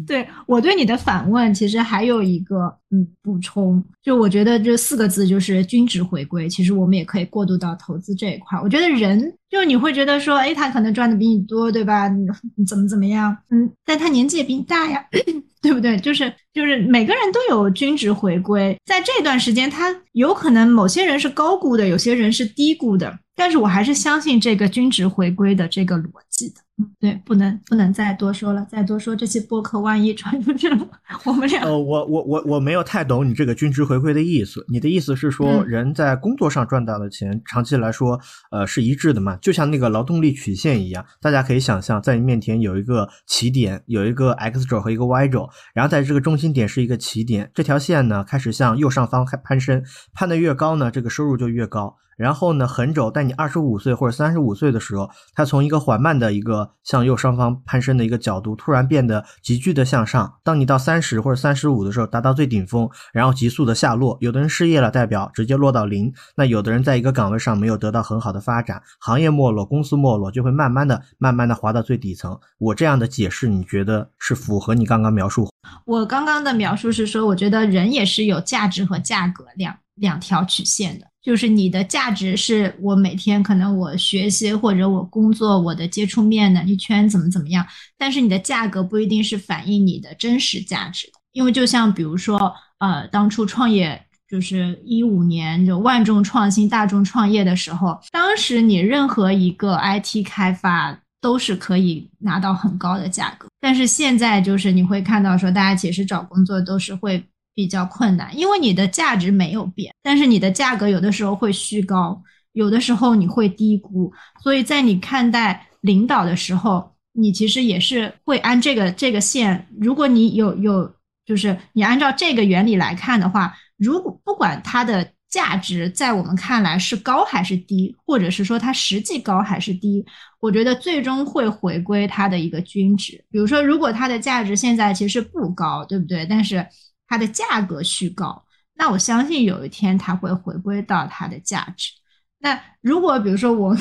[0.07, 6.49] 对我对你的反问，其实还有一个嗯补充，就我觉得这四个字就是均值回归。
[6.49, 8.59] 其实我们也可以过渡到投资这一块。
[8.61, 9.12] 我觉得人
[9.51, 12.09] 就你会觉得说，哎，他可能赚的比你多，对吧？
[12.09, 13.37] 你怎么怎么样？
[13.51, 15.05] 嗯，但他年纪也比你大呀，
[15.61, 15.97] 对不对？
[15.99, 26.55] 就是就是每个人都有均值回归，在这段时间，他有可能某些人是高估的，有些人是低估的，但是我还是相信这个均值回归的这个逻辑的。
[27.01, 30.79] 对，不能不能再多说了，再多说这期播客万一传出去了，
[31.25, 31.63] 我们俩。
[31.63, 34.65] 呃，我我我我没有太懂你这个均值回归的意思。
[34.69, 39.37] 你的意思是说，人在工作上赚到的钱，长期来说，呃，是一致的嘛？
[39.37, 49.83] 就像那个劳动力曲线一样，大家可以想象，在你面前有一个起点，有一个 x 轴和一个 y 轴，然后在这个中心点是一个起点，这条线呢开始向右上方开攀升，
[50.15, 51.97] 攀得越高呢，这个收入就越高。
[52.19, 60.35] 然后呢，横轴在你二十五岁或者三十五岁的时候，它从一个缓慢的一个向右上方攀升的一个角度，突然变得急剧的向上。
[60.43, 64.17] 当你到三十或者三十五的时候，达到最顶峰，然后急速的下落。
[64.21, 72.39] 有的人失业了，代表直接落到零；那有的人在一个岗位上没有得到很好的发展，行业没落，公司没落，就会慢慢的、慢慢的滑到最底层。
[72.59, 75.49] 我这样的解释，你觉得是符合你刚刚描述？
[75.85, 81.07] 我刚刚的描述是说，我觉得人也是有价值和价格两两条曲线的。
[81.23, 87.65] 就是你的价值是我每天可能我学习或者我工作我的接触面能力圈怎么怎么样，
[87.97, 107.25] 但是你的价格不一定是反映你的真实价值的，因为就像比如说呃当初创业就是一五年就万众创新大众创业的时候，当时你任何一个 IT 开发都是可以拿到很高的价格，但是现在就是你会看到说大家其实找工作都是会。
[107.55, 114.13] 比较困难，因为你的价值没有变，但是你的价格有的时候会虚高，有的时候你会低估，
[114.43, 119.69] 所以在你看待领导的时候，你其实也是会按这个这个线。
[119.81, 120.95] 如果你有有，
[121.27, 130.05] 就是你按照这个原理来看的话，如果不管它的价值在我们看来是高还是低，或者是说它实际高还是低，
[130.41, 133.25] 我觉得最终会回归它的一个均值。
[133.31, 136.27] 比如说，如果它的价值现在其实不高，对不对？
[136.27, 136.67] 但是
[137.13, 141.91] 它的价格虚高，那我相信有一天它会回归到它的价值。
[142.39, 143.77] 那如果比如说我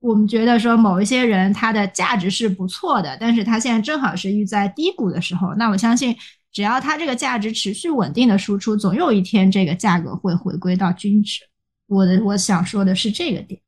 [0.00, 6.16] 我们觉得说某一些人他的价值是不错的，但是他现在正好是遇在低谷的时候，那我相信
[6.50, 11.44] 只要他这个价值持续稳定的输出，总有一天这个价格会回归到均值。
[11.86, 13.60] 我的我想说的是这个点。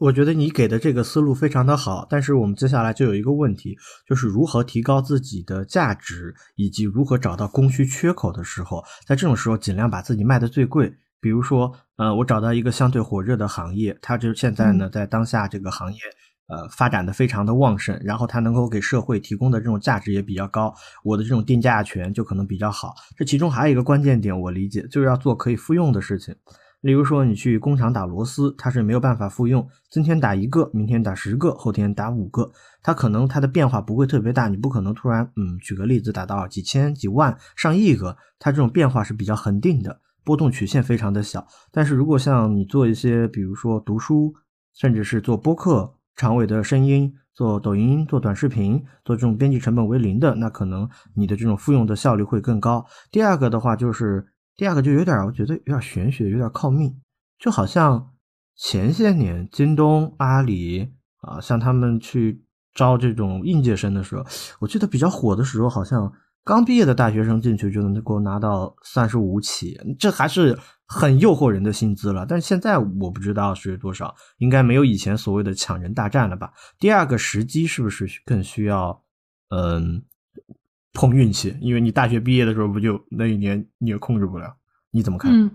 [0.00, 3.76] 我觉得你给的这个思路非常的好，但是我们接下来就有一个问题，
[4.08, 10.90] 就是如何提高自己的价值，以及如何找到供需缺口的时候，在这种时候尽量把自己卖的最贵。
[11.20, 15.98] 比如说，呃，我找到一个相对火热的行业，它就现在呢在当下这个行业，
[16.48, 22.94] 呃，发展的非常的旺盛，然后它能够给社会提供的这种价值也比较高，我的这种定价权就可能比较好。
[23.18, 26.34] 这其中还有一个关键点，我理解就是要做可以复用的事情。
[26.80, 32.50] 例如说，你去工厂打螺丝，它是没有办法复用，今天打一个，明天打十个，后天打五个，
[32.82, 41.46] 它可能它的变化不会特别大，你不可能突然，嗯，举个例子，打到几千、几万、上亿个，它这种变化是比较恒定的，波动曲线非常的小。
[41.70, 44.34] 但是如果像你做一些，比如说读书，
[44.74, 47.14] 甚至是做播客、长尾的声音。
[47.32, 52.84] 做抖音、做短视频、做这种编辑成本为零的，那可能你的这种复用的效率会更高。
[53.10, 54.26] 第二个的话，就是
[54.60, 56.94] 第二个就有点，我觉得有点玄学，有点靠命。
[57.38, 58.12] 就好像
[58.54, 60.86] 前些年京东、阿里
[61.22, 62.44] 啊，像他们去
[62.74, 64.22] 招这种应届生的时候，
[64.58, 66.12] 我记得比较火的时候，好像。
[66.44, 72.26] 刚毕业的大学生进去就能够拿到三十五起，这还是很诱惑人的薪资了。
[72.26, 76.52] 但是现在我不知道是多少，应该没有以前所谓的抢人大战了吧？
[76.78, 79.02] 第二个时机是不是更需要
[79.50, 80.02] 嗯
[80.92, 81.56] 碰运气？
[81.60, 84.54] 因为你大学毕业的时候不就那一年你也控制不了？
[84.90, 85.32] 你怎么看？
[85.32, 85.50] 嗯，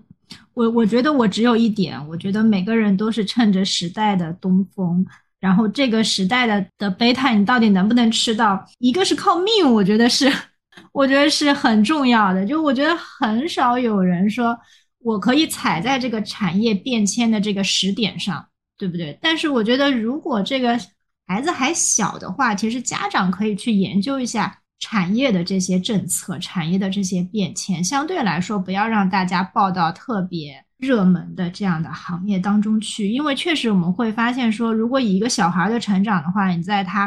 [0.54, 5.04] 我我觉得我只有一点，我觉得每个人都是趁着时代的东风，
[5.40, 8.64] 然后这个时代的的贝塔你到底能不能吃到？
[8.78, 10.32] 一个是靠命，我觉得是。
[10.92, 14.54] 我觉得是很重要的，就我觉得很少有人说
[14.98, 18.46] 我可以踩在这个产业变迁的这个时点上，
[18.76, 19.18] 对不对？
[19.22, 20.78] 但是我觉得如果这个
[21.26, 37.04] 孩子还小的话，其实家长可以去研究一下产业的这些政策、产业的这些变迁，相对来说不要让大家报到特别热门的这样的行业当中去，因为确实我们会发现说，如果以一个小孩的成长的话，你在他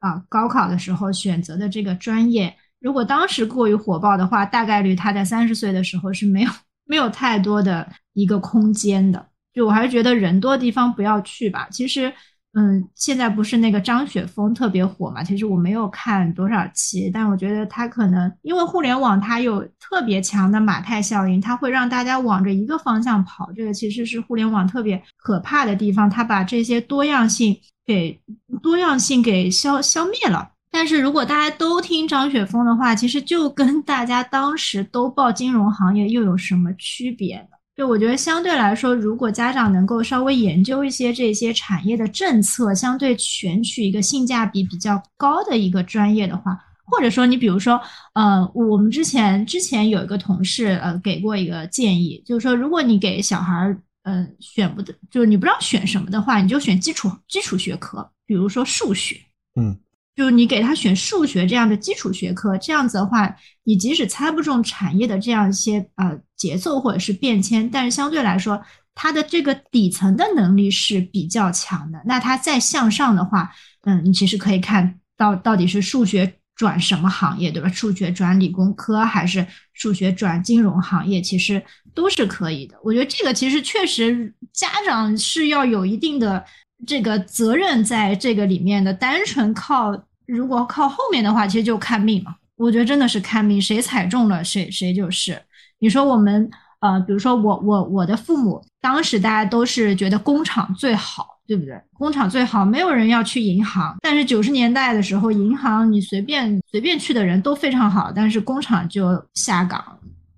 [0.00, 2.54] 啊高考的时候选择的这个专业。
[2.80, 6.50] 如果当时过于火爆的话，大概率他在三十岁的时候是没有
[6.84, 9.26] 没有太多的一个空间的。
[9.54, 11.68] 就我还是觉得人多的地方不要去吧。
[11.70, 12.12] 其实，
[12.56, 15.24] 嗯，现在不是那个张雪峰特别火嘛？
[15.24, 23.50] 其实我没有看多少期，但我觉得他可能因为互联网它有特别强的马太效应，它会让大家往着一个方向跑。
[23.56, 28.20] 这个其实是互联网特别可怕的地方，它把这些多样性给
[28.62, 30.52] 多样性给消消灭了。
[30.70, 37.53] 但是如果大家都听张雪峰的话，其实就跟大家当时都报金融行业又有什么区别呢？
[37.76, 47.80] 就我觉得相对来说，如果家长能够稍微研究一些这些产业的政策，相对选取一个性价比比较高的一个专业的话，或者说你比如说，
[48.12, 59.16] 呃，我们之前之前有一个同事呃给过一个建议，就是说如果你给小孩儿嗯选不得，就是你不知道选什么的话，你就选基础基础学科，比如说数学，
[59.60, 59.76] 嗯。
[60.16, 68.62] 就是你给他选数学这样的基础学科，这样子的话，你即使猜不中产业的这样一些呃节奏或者是变迁，但是相对来说，
[68.94, 72.00] 他的这个底层的能力是比较强的。
[72.06, 73.50] 那他再向上的话，
[73.82, 77.68] 嗯，你其实可以看到到底是数学转什么行业，对吧？
[77.68, 81.60] 数学转理工科还是数学转金融行业，其实
[81.92, 82.76] 都是可以的。
[82.84, 86.44] 我觉得这个其实确实家长是要有一定的。
[86.86, 89.92] 这个责任在这个里面的，单纯靠
[90.26, 92.34] 如果靠后面的话，其实就看命嘛。
[92.56, 95.40] 我觉得真的是看命，谁踩中了谁谁就是。
[95.80, 96.48] 你说我们
[96.80, 101.74] 呃，比如说我我我的父母当时大家都是觉得工厂最好，对不对？
[101.94, 103.96] 工厂最好，没有人要去银行。
[104.00, 109.82] 但是九十年代的时候，银行你随便随便去的人都非常好，但是工厂就下岗。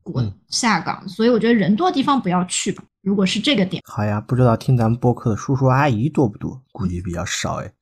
[0.03, 2.83] 滚下岗，所以我觉得人多的地方不要去吧。
[3.07, 6.61] 如果是这个点，好呀，不知道听咱们播客的叔叔阿姨多不多？
[6.73, 7.73] 估计比较少哎。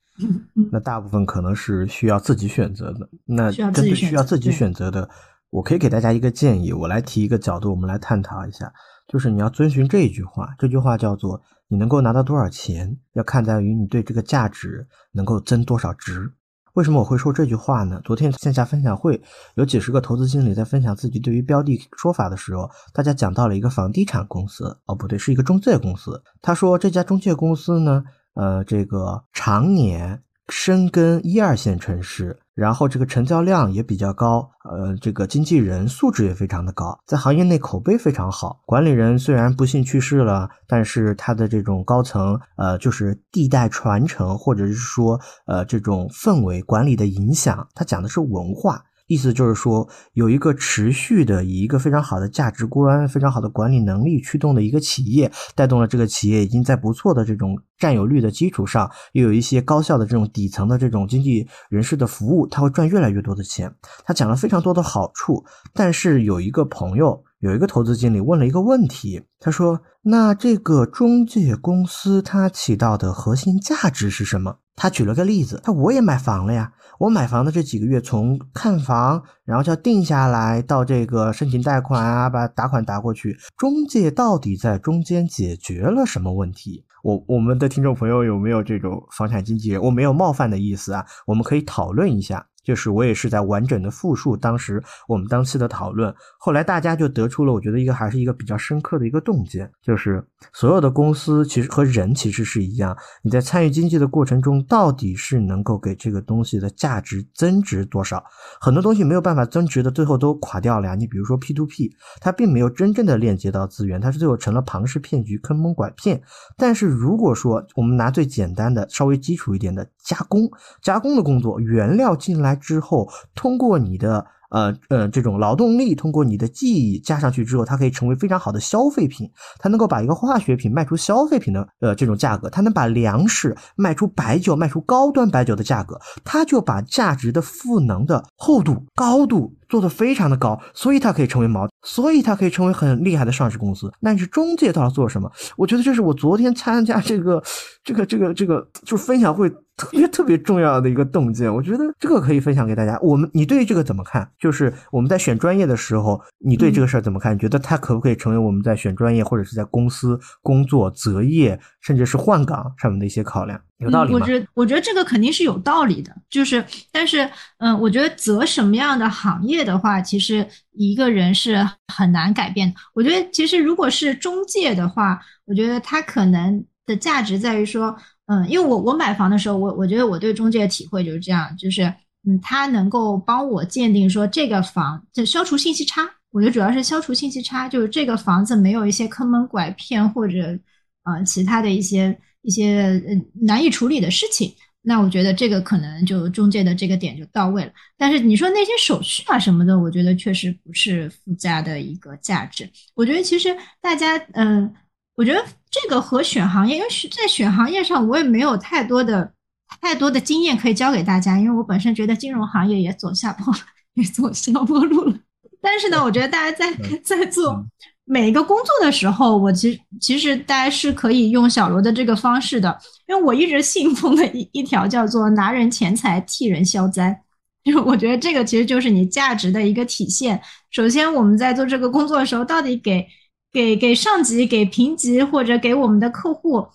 [0.70, 3.08] 那大部分可能是需要自己选择的。
[3.24, 5.08] 那针对需要自己选择的，
[5.48, 8.70] 我可以给大家一个建议，我来提一个角度，我们来探讨一下。
[9.08, 16.34] 就是你要遵循这一句话，这句话叫做：你能够拿到多少钱，要看在于你对这个价值能够增多少值。
[16.74, 18.00] 为什么我会说这句话呢？
[18.04, 19.20] 昨天线下分享会
[19.54, 26.22] 有几十个投资经理在分享自己对于标的说法的时候，大家讲到了一个房地产公司，哦不对，是一个中介公司。
[26.42, 30.20] 他说这家中介公司呢，呃，这个常年。
[30.50, 38.60] 深耕一二线城市，然后这个成交量也比较高，呃，这个经纪人素质也非常的高，在行业内口碑非常好。
[38.64, 48.84] 管理人虽然不幸去世了，但是他的这种高层，呃，就是地带传承，或者是说，呃，这种氛围管理的影响，他讲的是文化。
[49.06, 63.74] 意思就是说，有一个持续的以一个非常好的价值观、非常好的管理能力驱动的一个企业，带动了这个企业已经在不错的这种占有率的基础上，又有一些高效的这种底层的这种经济人士的服务，他会赚越来越多的钱。
[64.04, 67.24] 他讲了非常多的好处，但是有一个朋友。
[67.40, 86.84] 有一个投资经理问了一个问题，他说：“那这个中介公司它起到的核心价值是什么？”他举了个例子，他我也买房了呀，我买房的这几个月，从看房，然后叫定下来，到这个申请贷款啊，把打款打过去，中介到底在中间解决了什么问题？
[87.02, 89.82] 我我们的听众朋友有没有这种房产经纪人？
[89.82, 92.46] 我没有冒犯的意思啊，我们可以讨论一下。
[92.64, 108.24] 就是我也是在完整的复述当时我们当期的讨论，后来大家就得出了，我觉得一个还是一个比较深刻的一个洞见，就是所有的公司其实和人其实是一样，你在参与经济的过程中，到底是能够给这个东西的价值增值多少？
[108.60, 110.94] 很多东西没有办法增值的，最后都垮掉了呀。
[110.94, 116.22] 你比如说 P to P，它并没有真正的链接到资源，它是最后成了庞氏骗局、坑蒙拐骗。
[116.56, 120.50] 但是如果说我们拿最简单的、稍微基础一点的加工，
[120.82, 122.53] 加工的工作，原料进来。
[122.54, 129.28] 之后，通过你的呃呃这种劳动力，通过你的记忆加上去之后，它可以成为非常好的消费品。
[129.58, 143.92] 它能够把一个化学品卖出消费品的呃这种价格，它能把粮食卖出白酒，卖出高端白酒的价格，它就把价值的赋能的厚度高度做的非常的高，所以它可以成为毛，所以它可以成为很厉害的上市公司。
[144.00, 145.28] 但是中介到底做什么？
[145.56, 147.42] 我觉得这是我昨天参加这个
[147.82, 149.52] 这个这个这个就是分享会。
[149.76, 152.96] 特别特别重要的一个洞见，我觉得这个可以分享给大家。
[153.02, 154.30] 我们，你对这个怎么看？
[154.38, 157.34] 就是我们在选专业的时候，你对这个事儿怎么看？
[157.34, 163.60] 你觉得它可不可以成为我们在选专业或者是在公司工作择业，甚至是换岗上面的一些考量？
[163.84, 164.18] 有道理吗？
[164.18, 166.12] 我觉得，我觉得这个肯定是有道理的。
[166.28, 172.74] 就是，但是，嗯，我觉得择什么样的行业的话，其实一个人是很难改变的。
[172.94, 177.96] 我觉得，其实如果是中介的话，我觉得他可能的价值在于说。
[178.26, 181.82] 嗯，因为我我买房的时候，我我觉得我对中介的体会就是这样，就是
[182.26, 190.58] 嗯，他能够帮我鉴定说这个房就消除信息差，我觉得主要是消除信息差，就是这个房子没有一些坑蒙拐骗或者
[191.02, 193.02] 呃其他的一些一些
[193.42, 197.72] 难以处理的事情，那我觉得这个可能就中介的这个点就到位了。
[197.98, 202.70] 但是你说那些手续啊什么的，我觉得确实不是附加的一个价值。
[202.94, 204.72] 我觉得其实大家嗯。
[205.16, 205.40] 我觉得
[205.70, 209.32] 这个和选行业，因为在选行业上，我也没有太多的
[209.80, 213.54] 太多的经验可以教给大家，因为我本身觉得金融行业也走下坡，
[213.94, 215.16] 也走下坡路了。
[215.62, 216.74] 但是呢，我觉得大家在
[217.04, 217.64] 在做
[218.06, 222.78] 每一个工作的时候，我其实其实大家是可以用小罗的这个方式的，
[223.08, 227.18] 因为我一直信奉的一一条叫做拿人钱财替人消灾，
[227.64, 230.40] 就 我觉得这个其实就是你价值的一个体现。
[230.70, 233.06] 首先，我们在做这个工作的时候，到底给
[233.50, 236.66] 给给上级、给评级或者给我们的客户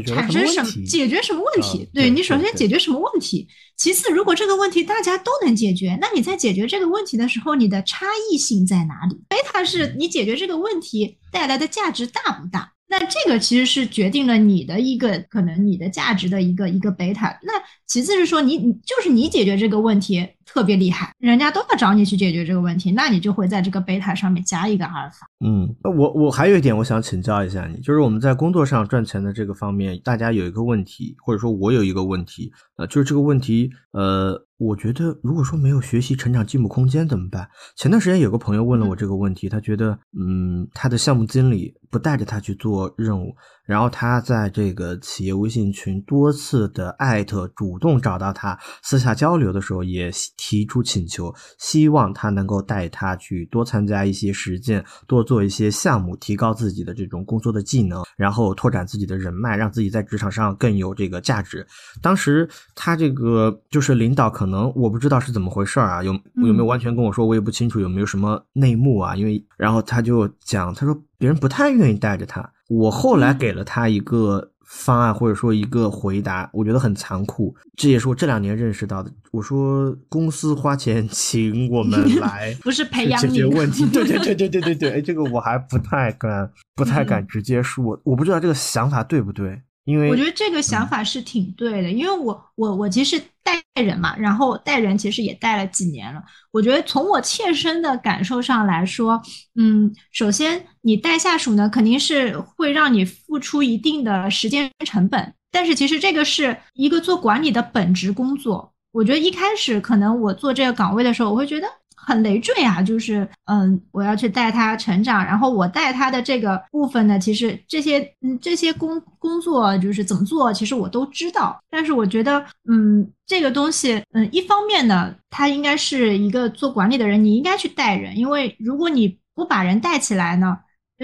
[0.00, 1.88] 产生什么解决什么问题？
[1.92, 3.48] 对你首先解决什么问题？
[3.76, 9.16] 其次，如果这个问题大家都能解决，那你在解决这个问题的时候，你的差异性在哪里？
[9.28, 12.72] 贝塔是你解决这个问题带来的价值大不大？
[12.88, 17.38] 那这个其实是决定了你的一个可能你的价值的一个一个贝塔。
[17.42, 17.54] 那
[17.86, 25.26] 其次是说你你就是你解决这个问题特别厉害，人家都要找你去解决这个问题，那你就会在这个贝塔上面加一个阿尔法。
[25.44, 34.46] 嗯，我我还有一点我想请教一下你，就是我们在工作上赚钱的这个方面，大家有一个问题，或者说我有一个问题，呃，就是这个问题，呃。
[34.58, 37.48] 我觉得，如果说没有学习成长进步空间怎么办？
[37.74, 43.34] 前段时间有个朋友问了我这个问题，他觉得，嗯，他的项目经理不带着他去做任务。
[43.64, 61.66] 然后他在这个企业微信群多次的艾特，主动找到他私下交流的时候，也提出请求，希望他能够带他去多参加一些实践，多做一些项目，提高自己的这种工作的技能，然后拓展自己的人脉，让自己在职场上更有这个价值。
[62.00, 66.12] 当时他这个就是领导，可能我不知道是怎么回事啊，有
[66.44, 72.52] 有没有完全跟我说，我也不清楚有没有什么内幕啊，因为然后他就讲，他说别人不太愿意带着他。
[72.72, 77.54] 我后来给了他一个方案，或者说一个回答，我觉得很残酷。
[77.76, 79.10] 这也是我这两年认识到的。
[79.30, 83.84] 我说公司花钱 请我们来， 不是培养解决问题。
[83.92, 88.00] 对对对对对对对，哎，这个我还不太敢，不太敢直接说。
[88.04, 89.60] 我不知道这个想法对不对。
[89.84, 96.22] 因为我觉得这个想法是挺对的，因为我我我其实带人嘛，然后带人其实也带了几年了。
[96.52, 99.20] 我觉得从我切身的感受上来说，
[99.56, 108.72] 嗯，首先你带下属呢，肯定是会让你付出一定的时间成本，但是其实这个是一个做管理的本职工作。
[108.92, 111.66] 我觉得一开始可能我做这个岗位的时候，我会觉得。
[112.04, 121.58] 很累赘啊，就是嗯，我要去带他成长，然后我带他的这个部分呢，其实这些嗯这些工工作就是怎么做，其实我都知道。
[121.70, 130.58] 但是我觉得嗯这个东西嗯一方面呢，他应该是一个做管理的人，你应该去带人，因为如果你不把人带起来呢？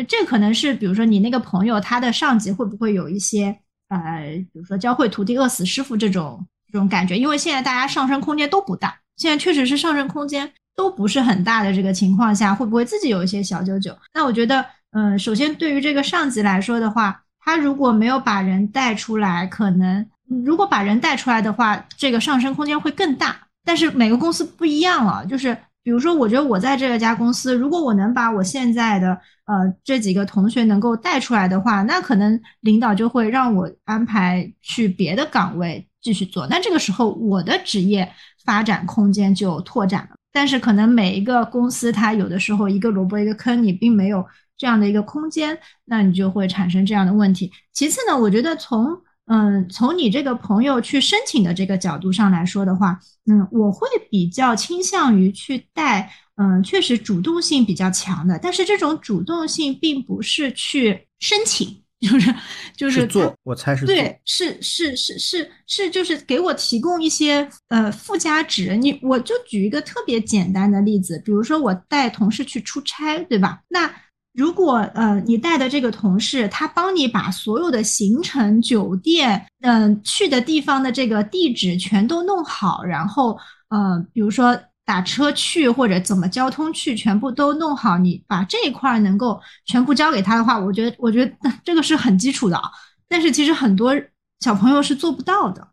[0.06, 3.46] 这可能是比如说你那个朋友他的上级会不会有一些
[3.88, 4.22] 呃，
[4.52, 7.18] 比如说教会徒弟饿死师傅这种这种感觉？
[7.18, 13.92] 因为现在大家上升空间都不大，现在确实是上升空间都不是很大的这个情况下，会不会自己有一些小九九？
[14.14, 20.06] 那我觉得，嗯，首先对于这个上级来说的话，他如果没有把人带出来，可能
[20.44, 23.36] 如果把人带出来的话，这个上升空间会更大。
[23.64, 25.52] 但是每个公司不一样了，就是
[25.82, 29.08] 比如说，我觉得我在这个家公司，如果我能把我现在的
[29.46, 36.46] 呃这几个同学能够带出来的话，那可能领导就会让我安排去别的岗位继续做。
[36.46, 38.08] 那这个时候我的职业
[38.44, 40.17] 发展空间就拓展了。
[40.38, 44.24] 但是可能每一个公司它有的时候一个萝卜一个坑，你并没有
[44.56, 47.50] 这样的一个空间，那你就会产生这样的问题。
[47.72, 48.86] 其次呢，我觉得从
[49.26, 62.34] 嗯，从你这个朋友去申请的这个角度上来说的话，嗯，我会比较倾向于去带，嗯，确实主动性比较强的，但是这种主动性并不是去申请，就是
[62.76, 68.76] 就是做，我猜是对，是是是是是，就是给我提供一些呃附加值。
[68.76, 73.60] 你我就举一个特别简单的例子，比如说我带同事去出差，对吧？
[73.68, 73.92] 那
[74.32, 83.36] 如果呃你带的这个同事他帮你把所有的行程、酒店、嗯去的地方的这个地址全都弄好，然后
[83.70, 84.56] 呃比如说
[84.88, 92.70] 打车去或者怎么交通去，全部都弄好，你把这一块能够全部交给他的话，我觉得我觉得这个是很基础的啊。
[93.06, 93.94] 但是其实很多
[94.40, 95.68] 小朋友是做不到的。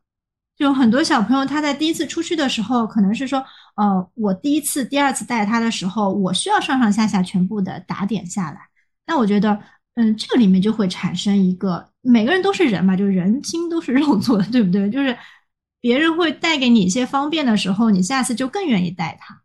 [0.58, 3.42] 就很多小朋友，他在第一次出去的时候，可能是说，
[3.76, 8.60] 呃，我第一次、第二次带他的时候，我需要上上下下全部的打点下来。
[9.08, 9.58] 那我觉得，
[9.96, 14.90] 嗯，这个里面就会产生一个，每个人都是人嘛，就人心都是肉做的，对不对？
[14.90, 15.18] 就是
[15.86, 19.44] 别人会带给你一些方便的时候，你下次就更愿意带他，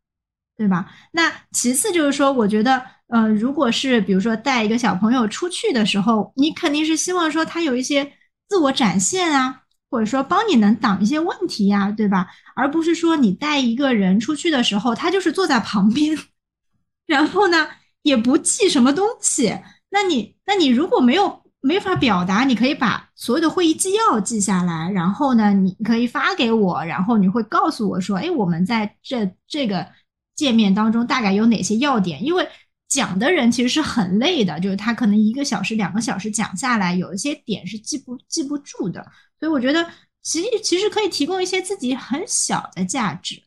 [0.56, 0.90] 对吧？
[1.12, 8.10] 那其次就是说，我觉得，呃，如果是比如说带一个小朋友出去的时候，你肯定是希望说他有一些
[8.48, 9.60] 自我展现啊。
[9.90, 12.28] 或者说帮你能挡一些问题呀，对吧？
[12.54, 16.16] 而不是说你带一个人出去的时候，他就是坐在旁边，
[17.06, 17.68] 然后呢
[18.02, 19.58] 也不记什么东西。
[19.90, 29.86] 那你那你如果没有没法表达，你可以把所有的会议纪要记下来，然后呢你可以发给我，然后你会告诉我说，哎，我们在这这个
[30.34, 32.24] 界面当中大概有哪些要点？
[32.24, 32.48] 因为
[32.88, 39.06] 讲的人其实是很累的，就是他可能一个小时、两个小时讲下来，有一些点是记不记不住的。
[39.38, 39.86] 所以我觉得，
[40.22, 43.40] 其实其实可以提供一些自己很小的价值，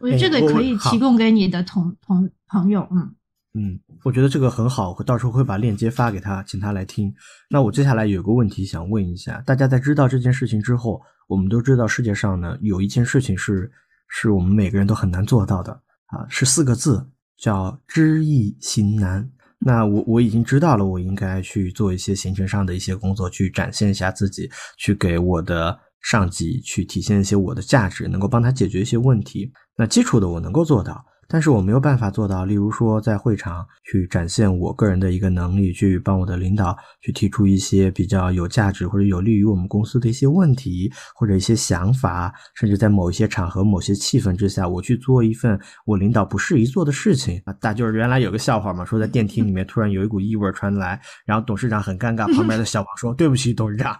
[0.00, 3.14] 我觉得这个可以提供给你的同同朋友，嗯
[3.58, 7.12] 嗯，我觉得这个很好，我到时候会把链接发给他，请他来听。
[7.50, 13.68] 那我接下来有个问题想问一下，大家在知道这件事情之后，我们都知道世界上呢有一件事情是
[14.06, 15.72] 是我们每个人都很难做到的
[16.06, 17.04] 啊，是四个字，
[17.36, 19.28] 叫知易行难。
[19.58, 24.48] 那我我已经知道了，我应该去做一些行程上的一些工作，去展现一下自己，
[24.78, 29.50] 去给我的上级去体现一些我的价值，能够帮他解决一些问题。
[29.76, 31.04] 那基础的我能够做到。
[31.30, 47.52] 但是我没有办法做到，例如说在会场去展现我个人的一个能力，去帮我的领导去提出一些比较有价值或者有利于我们公司的一些问题或者一些想法，甚至在某一些场合、某些气氛之下，我去做一份我领导不适宜做的事情啊。
[47.60, 53.94] 大就是原来有个笑话嘛，说在电梯里面突然有一股异味传来，然后董事长很尴尬，旁边的小王说：“对不起，董事长。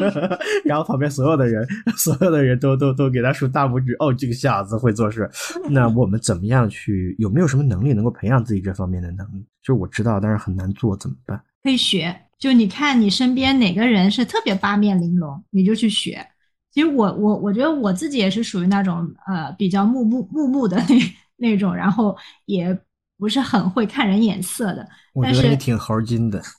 [0.62, 1.66] ”然后旁边所有的人，
[1.96, 5.26] 所有的人都都都给他竖大拇指，哦，这个小子会做事。
[5.70, 6.65] 那我们怎么样？
[6.68, 9.46] 去有没有什么能力能够培养自己这方面的能力？
[9.62, 11.40] 就是我知道，但是很难做，怎么办？
[11.62, 16.24] 可以学，就你看你身边哪个人是特别八面玲珑，你就去学。
[16.70, 20.94] 其实我我我觉得我自己也是属于那种呃比较木木木木的那
[21.36, 22.78] 那种，然后也
[23.18, 24.86] 不是很会看人眼色的。
[25.14, 26.42] 我觉得你挺猴精的。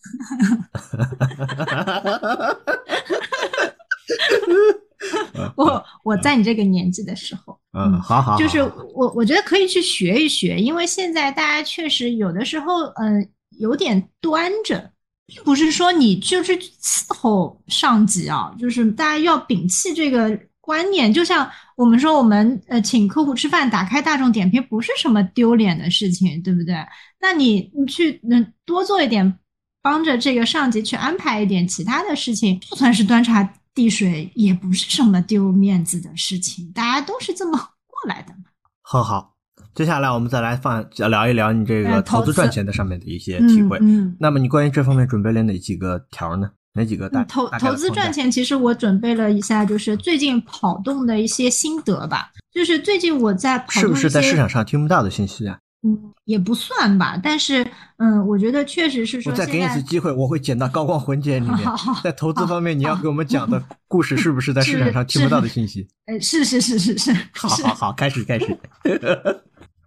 [5.55, 8.61] 我我在你这个年纪的时候，嗯，好好，就是
[8.93, 13.29] 我我觉得可以去学一学，因为现在大家确实有的时候，嗯，
[13.59, 14.91] 有点端着，
[15.25, 21.13] 并不是说你就是伺候上级啊，就是大家要摒弃这个观念。
[21.13, 26.75] 就像我们说，我们呃请客户吃饭，打开大众点评不是什么丢脸的事情，对不对？
[27.19, 29.37] 那你你去能多做一点，
[29.81, 33.53] 帮着这个上级去安排一点其他的事情，就算是端茶。
[33.77, 37.55] 递水也不是什么丢面子的事情，大家都是这么
[37.85, 38.45] 过来的嘛。
[38.81, 39.35] 很好，
[39.75, 43.77] 接下来我们再来放聊一聊你这个投资赚钱的上面的一些体会。
[43.79, 46.49] 嗯，那么你关于这方面准备了哪几个条呢？
[46.73, 48.31] 哪几个大投投资赚钱？
[48.31, 52.31] 其实我准备了一下，就是最近跑动的一些心得吧。
[52.51, 55.59] 就是最近我在跑是不是在市场上听不到的信息啊？
[55.83, 57.65] 嗯，也不算吧，但是
[57.97, 61.59] 嗯，我觉得确实是说，我再给你一次机会，我会剪到高光混剪里面，
[62.03, 65.87] 在投资方面，你要给我们讲的故事是不是在市场上听不到的信息？
[66.07, 68.57] 呃，是是是是是， 好好好，开始开始。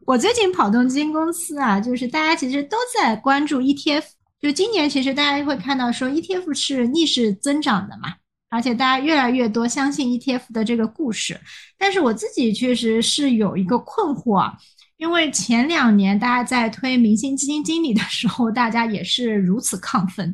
[0.06, 4.04] 我最近跑动基金公司啊，就是大家其实都在关注 ETF，
[4.40, 8.14] 就今年其实大家会看到说 ETF 是逆势增长的嘛，
[8.48, 11.38] 而且大家越来越多相信 ETF 的这个故事，
[11.76, 14.54] 但是我自己确实是有一个困惑啊。
[15.00, 20.26] 因为前两年大家在推明星基金经理的时候，大家也是如此亢奋；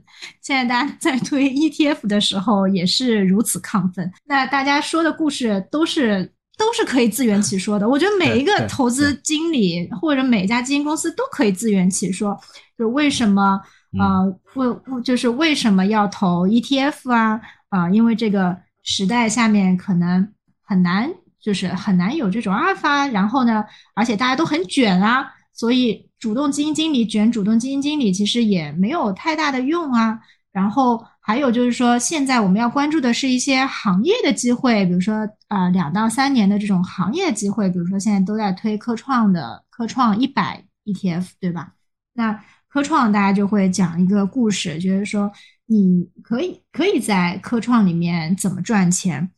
[0.42, 4.12] 现在大家在推 ETF 的时候也是如此亢奋。
[4.24, 7.88] 那大家说的故事都是都是可以自圆其说的。
[7.88, 12.36] 我觉得每一个投资经理或者每一家基金公司都可以自圆其说，
[12.76, 13.60] 就为什么
[14.00, 14.24] 啊？
[14.54, 17.40] 为就是为什么要投 ETF 啊？
[17.68, 20.32] 啊，因为这个时代下面可能
[20.64, 21.08] 很难。
[21.46, 30.18] 就是很难有这种阿尔法，然后呢，而且大家都很卷啊，所以主动基金经理卷主动基金经理其实也没有太大的用啊。
[30.50, 41.74] 然后还有就是说，现在我们要关注的是一些行业的机会，比如说啊，两到三年的这种行业机会，比如说现在都在推科创的科创一百 ETF，对吧？
[42.12, 45.30] 那科创大家就会讲一个故事，就是说
[45.66, 49.30] 你可以可以在科创里面怎么赚钱。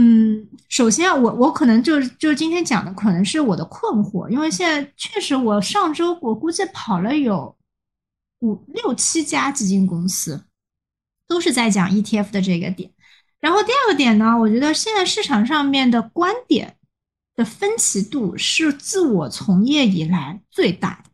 [0.00, 7.56] 嗯，首先我我可能就就今天讲的可能是我的困惑，因为现在确实我上周我估计跑了有
[8.38, 10.44] 五六七家基金公司，
[11.26, 12.92] 都是在讲 ETF 的这个点。
[13.40, 16.76] 然后第二个点呢，我觉得现在市场上面的观点
[17.34, 21.10] 的分歧度是自我从业以来最大的。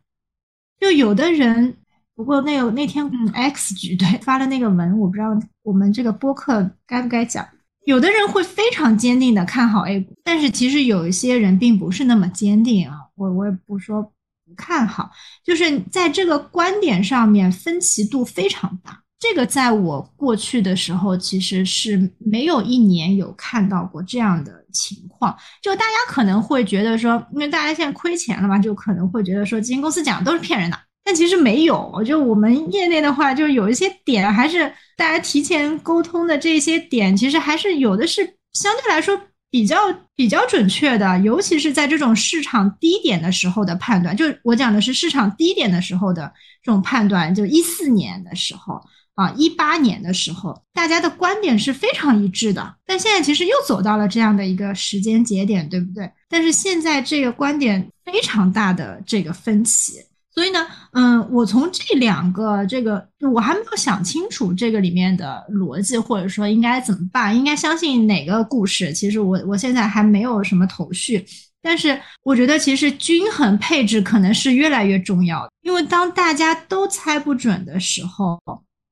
[0.79, 1.77] 就有的人，
[2.13, 5.29] 不过那个那天嗯 X 局对发了那个文，我不知道
[5.63, 7.47] 我们这个播客该不该讲。
[7.85, 12.95] 有的人会非常坚定的看好 A 股，但是其实有一些人并不是那么坚定啊。
[13.15, 15.09] 我我也不说不看好，
[15.43, 19.01] 就是在这个观点上面分歧度非常大。
[19.17, 25.35] 这个在我过去的时候其实是没有一年有看到过这样的情况。
[25.61, 30.77] 就大家可能会觉得说，因为大家现在亏钱了嘛，就可能会觉得说基金公司讲的都是骗人的。
[31.05, 39.15] 但其实没有，就我们业内的话，就有一些点还是大家提前沟通的这些点，其实还是有的是相对来说
[39.51, 39.77] 比较
[40.15, 44.17] 比较准确的，尤其是在这种市场低点的时候的判断。
[44.17, 46.33] 就我讲的是市场低点的时候的
[46.63, 48.81] 这种判断，就一四年的时候
[49.13, 52.77] 啊，一八年的时候，大家的观点是非常一致的。
[52.83, 56.09] 但现在其实又走到了这样的一个时间节点，对不对？
[56.27, 59.99] 但是现在这个观点非常大的这个分歧。
[60.35, 68.91] 所以呢，嗯，我从这两个这个，我还没有想清楚这个里面的逻辑，或者说应该怎么办，应该相信哪个故事？
[68.91, 71.25] 其实我我现在还没有什么头绪。
[71.61, 78.37] 但是我觉得，其实均衡配置可能是越来越重要的，因为当大家都猜不准的时候，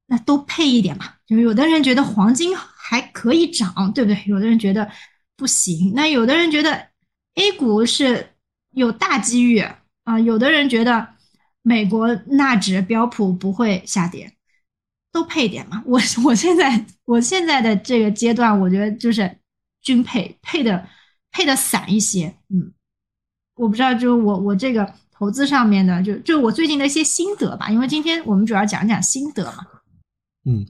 [0.08, 1.08] 那都配一点嘛。
[1.28, 4.24] 就有的人觉得黄金还可以涨，对不对？
[4.28, 4.90] 有的人觉得
[5.36, 6.72] 不行，那有的人觉得
[7.36, 8.30] A 股是
[8.72, 9.60] 有大机遇
[10.06, 11.10] 啊，有的人觉得。
[11.64, 14.32] 美国纳指标普不会下跌，
[15.12, 15.82] 都配点嘛。
[15.88, 19.38] 我我现在我现在的这个阶段，我觉得就是
[19.82, 20.86] 均配配的
[21.32, 22.36] 配的散一些。
[22.50, 22.74] 嗯，
[23.56, 27.70] 我不知道，就我我这个投资上面的，就就我最近的一些心得吧。
[27.70, 29.66] 因为今天我们主要讲讲心得嘛。
[30.46, 30.68] 嗯，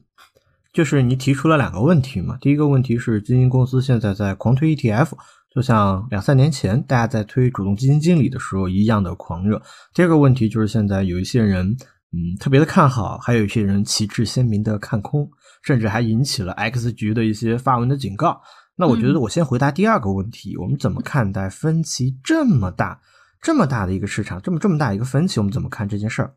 [0.71, 2.37] 就是你提出了两个问题嘛。
[2.39, 5.13] 第一个问题是基金公司现在在狂推 ETF。
[5.53, 9.61] 就像两三年前大家在推主动基金经理的时候一样的狂热。
[9.93, 11.67] 第二个问题就是现在有一些人，
[12.11, 15.29] 嗯，特别的看好，还有一些人旗帜鲜明的看空，
[15.63, 18.41] 甚至还引起了 X 局的一些发文的警告。
[18.75, 22.99] 那我觉得我先回答第二个问题，我们怎么看待分歧这么大、
[23.39, 26.33] 这么大的一个市场，这么这么大一个分歧，我们怎么看这件事儿？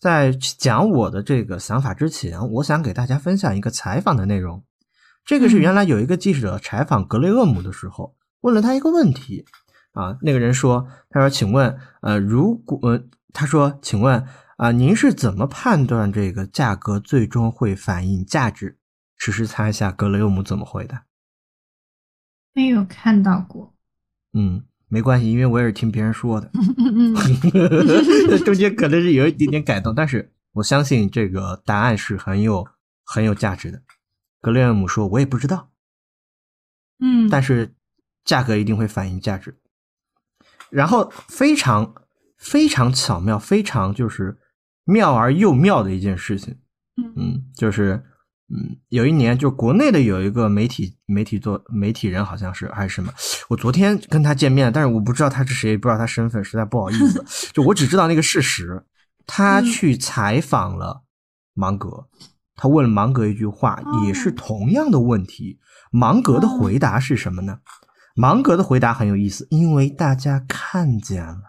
[0.00, 4.62] 在讲我的这个想法之前，我想给大家分享一个采访的内容。
[5.24, 8.14] 这个是原来有一个记者采访格雷厄姆的时候。
[8.42, 9.44] 问了他一个问题，
[9.92, 12.80] 啊，那个人说：“他说，请问，呃，如果
[13.32, 14.26] 他说，请问
[14.56, 18.78] 啊，您是怎么判断这个价格最终会反映价值？
[19.16, 21.04] 试试猜一下，格雷厄姆怎么回答？
[22.54, 23.74] 没有看到过。
[24.32, 26.50] 嗯，没关系，因为我也是听别人说的。
[28.44, 32.66] 中间可能是有一点点改动，但是我相信这个答案是很有
[33.04, 33.82] 很有价值的。
[34.40, 35.70] 格雷厄姆说：“我也不知道。”
[37.00, 37.74] 嗯，但是。
[38.30, 39.52] 价格一定会反映价值，
[40.70, 41.92] 然后非常
[42.38, 44.38] 非常巧妙，非常就是
[44.84, 46.56] 妙而又妙的一件事情，
[47.16, 48.00] 嗯，就是
[48.54, 53.12] 嗯，有一年就国内的有一个媒体媒体做媒体人好像是还是什么，
[53.48, 57.24] 我昨天跟他见面，但是我不知道他是谁，也不知道他身份，实在不好意思。
[57.52, 58.84] 就我只知道那个事实，
[59.26, 61.02] 他去采访了
[61.52, 62.06] 芒格，
[62.54, 65.58] 他问了芒格一句话，也是同样的问题。
[65.90, 67.58] 芒格的回答是什么呢？
[68.14, 71.42] 芒格的回答很有意思，因为大家看见了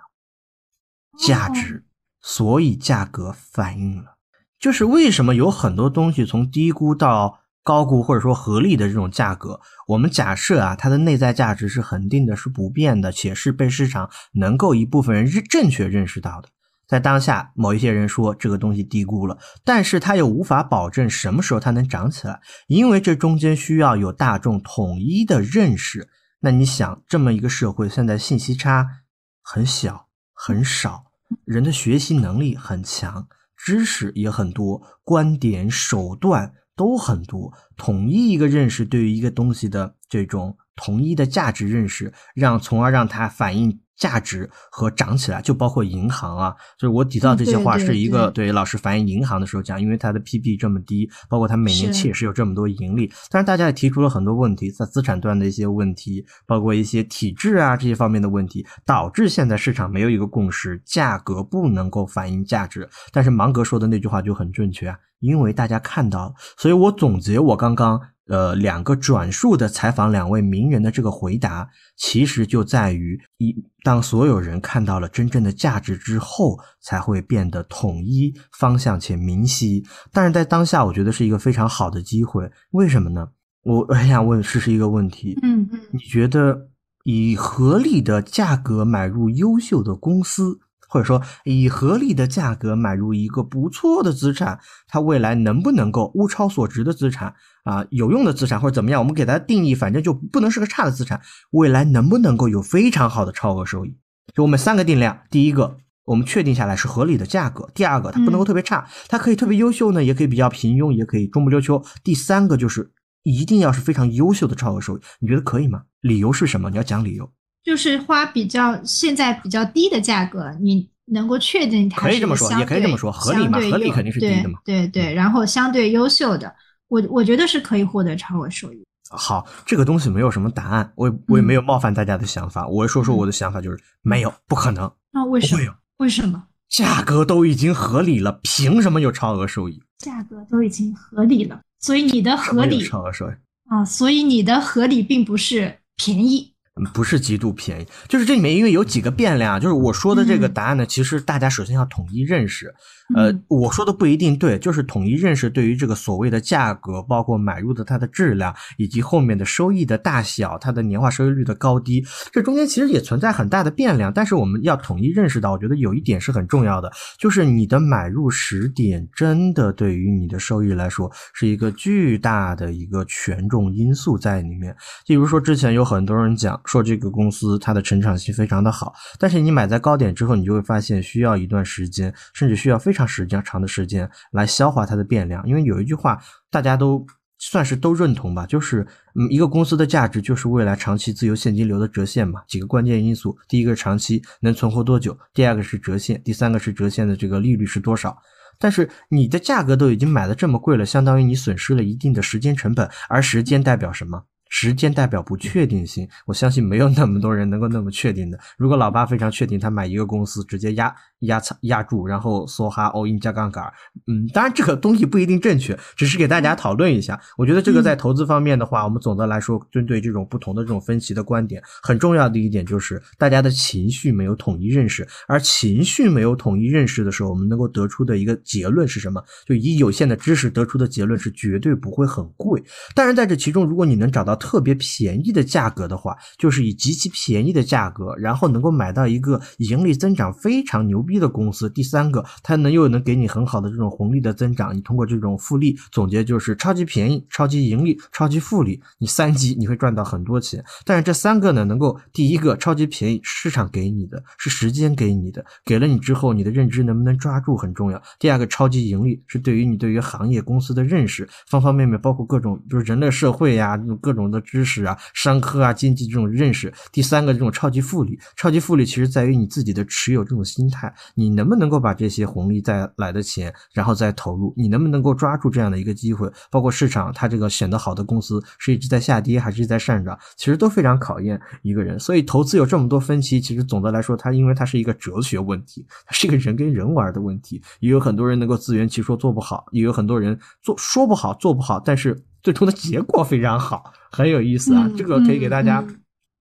[1.19, 1.85] 价值，
[2.21, 4.17] 所以价格反应了。
[4.59, 16.49] 就是为什么有很多东西从低估到高估，或者说合理的这种价格，我们假设啊，它的内在价值是恒定的，是不变的，且是被市场能够一部分人是正确认识到的。
[16.87, 26.07] 在当下，某一些人说这个东西低估了，但是他又无法保证什么时候它能涨起来，因为这中间需要有大众统一的认识。
[26.43, 29.03] 那你想，这么一个社会，现在信息差
[29.43, 31.05] 很小很少，
[31.45, 33.27] 人的学习能力很强。
[33.55, 37.53] 知识也很多，观点、手段都很多。
[37.77, 43.79] 统一一个认识，对于一个东西的这种统一的价值认识，让从而让它反映。
[43.97, 62.89] 价值和涨起来，就包括银行啊，就是我提到这些话是一个对老师反映银行的时候讲，因为它的 PB 这么低，包括它每年确实有这么多盈利，但是大家也提出了很多问题，在资产端的一些问题，包括一些体制啊这些方面的问题，导致现在市场没有一个共识，价格不能够反映价值。
[63.11, 68.01] 但是芒格说的那句话就很正确啊，因为大家看到了，所以我总结我刚刚。
[68.31, 71.67] 呃，两个转述的采访两位名人的这个回答，
[71.97, 73.53] 其实就在于一
[73.83, 79.83] 当所有人看到了真正的价值之后，才会变得统一方向且明晰。
[80.13, 82.49] 但是在当下，我觉得是一个非常好的机会。
[82.71, 83.27] 为什么呢？
[83.63, 85.37] 我很想问试试一个问题。
[85.43, 86.69] 嗯嗯，你觉得
[87.03, 90.61] 以合理的价格买入优秀的公司？
[90.91, 97.33] 或者说以合理的价格买入一个不错的资产，它未来能不能够物超所值的资产
[97.63, 98.99] 啊，有用的资产或者怎么样？
[98.99, 101.21] 我们给它定义，反正就不能是个差的资产。
[101.51, 103.95] 未来能不能够有非常好的超额收益？
[104.35, 112.91] 就我们三个定量：第一个，我们确定下来是合理的价格；第二个，它不能够特别差，它可以特别优秀呢，也可以比较平庸，也可以中不溜秋；第三个就是
[113.23, 115.01] 一定要是非常优秀的超额收益。
[115.19, 115.83] 你觉得可以吗？
[116.01, 116.69] 理由是什么？
[116.69, 117.31] 你要讲理由。
[117.63, 123.59] 就是花比较现在比较低的价格，你能够确定它可以这么说，也可以这么说，合理嘛？
[123.59, 124.59] 合理肯定是低的嘛？
[124.65, 126.53] 对对，然后相对优秀的，
[126.87, 128.83] 我我觉得是可以获得超额收益。
[129.09, 134.89] 好，这个东西没有什么答案，我我也没有冒犯大家的想法，我说说我的想法，就是没有，不可能。
[135.11, 135.75] 那为什么？
[135.97, 136.43] 为什么？
[136.69, 139.83] 价格都已经合理了，凭什么有超额收益？
[139.99, 143.33] 价格都已经合理了，所以你的合理超额收益
[143.67, 146.50] 啊，所以你的合理并不是便宜。
[146.93, 152.73] 不是极度便宜，就是这里面因为有几个变量，就是我说的这个答案呢，其实大家首先要统一认识。
[153.13, 164.13] 呃，我说的不一定对，就是统一认识对于这个所谓的价格，包括买入的它的质量，以及后面的收益的大小，它的年化收益率的高低，这中间其实也存在很大的变量。
[164.13, 174.73] 但是我们要统一认识到，我觉得有一点是很重要的，就是你的买入时点真的对于你的收益来说是一个巨大的一个权重因素在里面。
[175.07, 183.01] 例如说之前有很多人讲说这个公司它的成长性非常的好，但是你买在高点之后，你就会发现需要一段时间，甚至需要非常。
[183.11, 186.17] 时间长的时间来消化它的变量，因为有一句话
[186.49, 187.05] 大家都
[187.39, 192.41] 算是都认同吧，就是嗯，一个公司的价值就是未来长期自由现金流的折现嘛。
[192.47, 198.15] 几个关键因素，第一个长期能存活多久，第二个是折现，第三个是折现的这个利率是多少。
[198.57, 204.23] 但是你的价格都已经买的这么贵了，相当于你损失了一定的时间成本，而时间代表什么？
[204.53, 208.37] 时间代表不确定性，我相信没有那么多人能够那么确定的。
[208.57, 213.63] 如果老八非常确定，他买一个公司直接压压压住，然后梭哈 all in 加杠杆，
[214.07, 217.17] 嗯，当然这个东西不一定正确，只是给大家讨论一下。
[217.37, 229.23] 我觉得这个在投资方面的话，我们总的来说，针对这种不同的这种分歧的观点，很重要的一点就是大家的情绪没有统一认识，而情绪没有统一认识的时候，我们能够得出的一个结论是什么？
[229.45, 232.61] 就以有限的知识得出的结论是绝对不会很贵。
[232.93, 234.37] 当然在这其中，如果你能找到。
[234.41, 241.69] 特别便宜的价格的话，就是以极其便宜的价格，然后能够买到一个盈利增长非常牛逼的公司。
[241.69, 244.75] 第三个，它能又能给你很好的这种红利的增长。
[244.75, 248.81] 你通过这种复利总结就是超级便宜、超级盈利、超级复利。
[248.97, 250.65] 你三级你会赚到很多钱。
[250.85, 258.01] 但是这三个呢，能够第一个超级便宜，市场给你的是时间给你的，给了你之后，你的认知能不能抓住很重要。
[258.17, 264.30] 第二个超级盈利是对于你对于行业公司的认识方方面面，包括各种就是人类社会呀，各种。
[264.31, 266.73] 的知识啊、商科啊、经济这种认识。
[266.91, 276.31] 第三个这种超级复利，超级复利其实在于你自己的持有这种心态，你能不能够把这些红利再来的钱，然后再投入，你能不能够抓住这样的一个机会？
[276.49, 281.99] 包括市场它这个选的好的公司是一直在下跌还是在上涨，其实都非常考验一个人。
[281.99, 287.61] 所以投资有这么多分歧，其实总的来说，它因为它是一个哲学问题，它是一个人跟人玩的问题。
[287.79, 294.89] 也有很多人能够自圆其说做不好，也有很多人做说不好做不好，但是最终的结果非常好，很有意思啊！
[294.97, 295.83] 这个可以给大家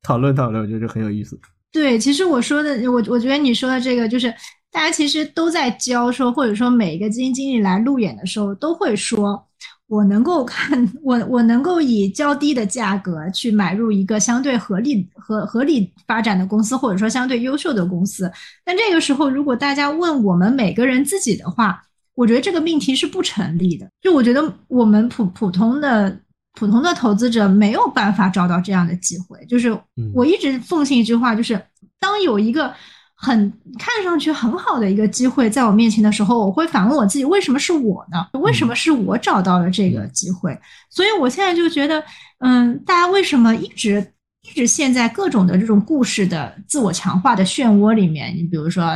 [0.03, 1.39] 讨论讨论，我觉得很有意思。
[1.73, 4.33] 对，其实我说的，我我觉得你说的这个，就是
[4.71, 9.47] 大家其实都在教说，或者说每一个基金经理来路演的时候，都会说。
[9.87, 18.31] 我能够看我我能够以较低的价格去买入一个相对合理合合理发展的公司，或者说相对优秀的公司。
[18.65, 21.83] 但这个时候，如果大家问我们每个人自己的话，
[22.21, 23.89] 我觉得这个命题是不成立的。
[24.03, 26.21] 就我觉得我们普普通的
[26.59, 29.45] 普通的投资者没有办法找到这样的机会。
[29.47, 29.77] 就是
[30.15, 31.61] 我一直奉行一句话，就是
[31.99, 32.75] 当有一个。
[33.23, 38.27] 很看上去很好的一个机会在我面前的时候，我会反问我自己：为什么是我呢？
[38.41, 40.59] 为什么是我找到了这个机会？
[40.89, 42.03] 所以我现在就觉得，
[42.39, 44.15] 嗯，大家为什么一直
[44.49, 48.35] 一直陷在各种的这种故事的自我强化的漩涡里面？
[48.35, 48.87] 你比如说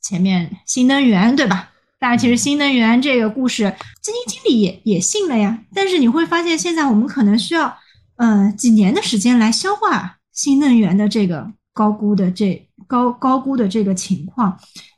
[0.00, 1.68] 前面新能源，对吧？
[1.98, 5.64] 大家其实新能源这个故事，基金经理也也信了呀。
[5.74, 7.76] 但是你会发现，现在我们可能需要，
[8.16, 12.62] 嗯，几年的时间来消化新能源的这个高估的这。
[12.88, 14.56] 高高估的这个情况，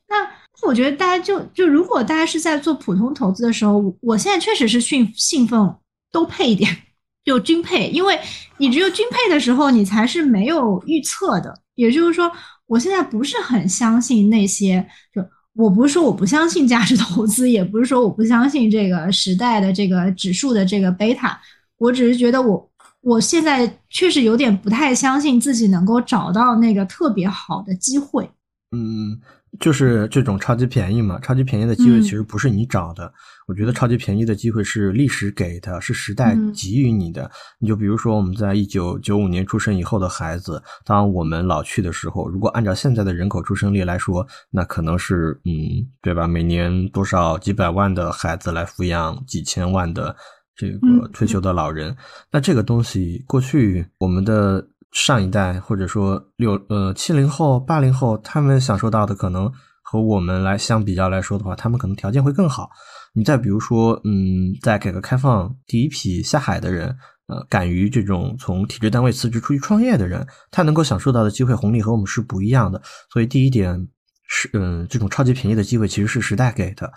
[0.08, 5.74] 那我觉得大家就就如果大家是在做普通投资的时候，我现在确实是兴兴奋
[6.12, 6.76] 都配一点，
[7.24, 8.20] 就均配，因为
[8.58, 11.62] 你只有均配的时候，你才是没有预测的。
[11.76, 12.30] 也就是说，
[12.66, 15.22] 我现在不是很相信那些，就
[15.58, 21.38] 我不是说我不相信价值投资，也不是说我不相信这个时代的这个指数的这个贝塔，
[21.78, 22.64] 我只是觉得我。
[23.00, 28.28] 我现在确实有点不太相信自己能够找到那个特别好的机会。
[28.72, 29.16] 嗯，
[29.60, 33.10] 就是这种超级便宜嘛，超级便宜的机会其实不是你找的。
[33.48, 37.28] 我觉得超级便宜的机会是历史给的，是时代给予你的。
[37.58, 46.28] 你就比如说我们在一九九五年出生以后的孩子，当我们老去的时候，如果按照现在的人口出生率来说，那可能是嗯，对吧？
[46.28, 50.14] 每年多少几百万的孩子来抚养几千万的。
[50.60, 51.96] 这个退休的老人，
[52.32, 59.48] 那这个东西过去我们的上一代或者说六呃七零后八零后，他们享受到的可能
[59.84, 62.68] 和我们来相比较来说的话，他们可能条件会更好。
[63.14, 66.96] 你再比如说，嗯，在改革开放第一批下海的人，
[67.26, 72.80] 呃，敢于这种从体制单位辞职出去创业的人，他能够享受到的机会红利和我们是不一样的。
[73.12, 73.88] 所以第一点
[74.28, 76.92] 是，嗯，这种超级便宜的机会其实是时代给的。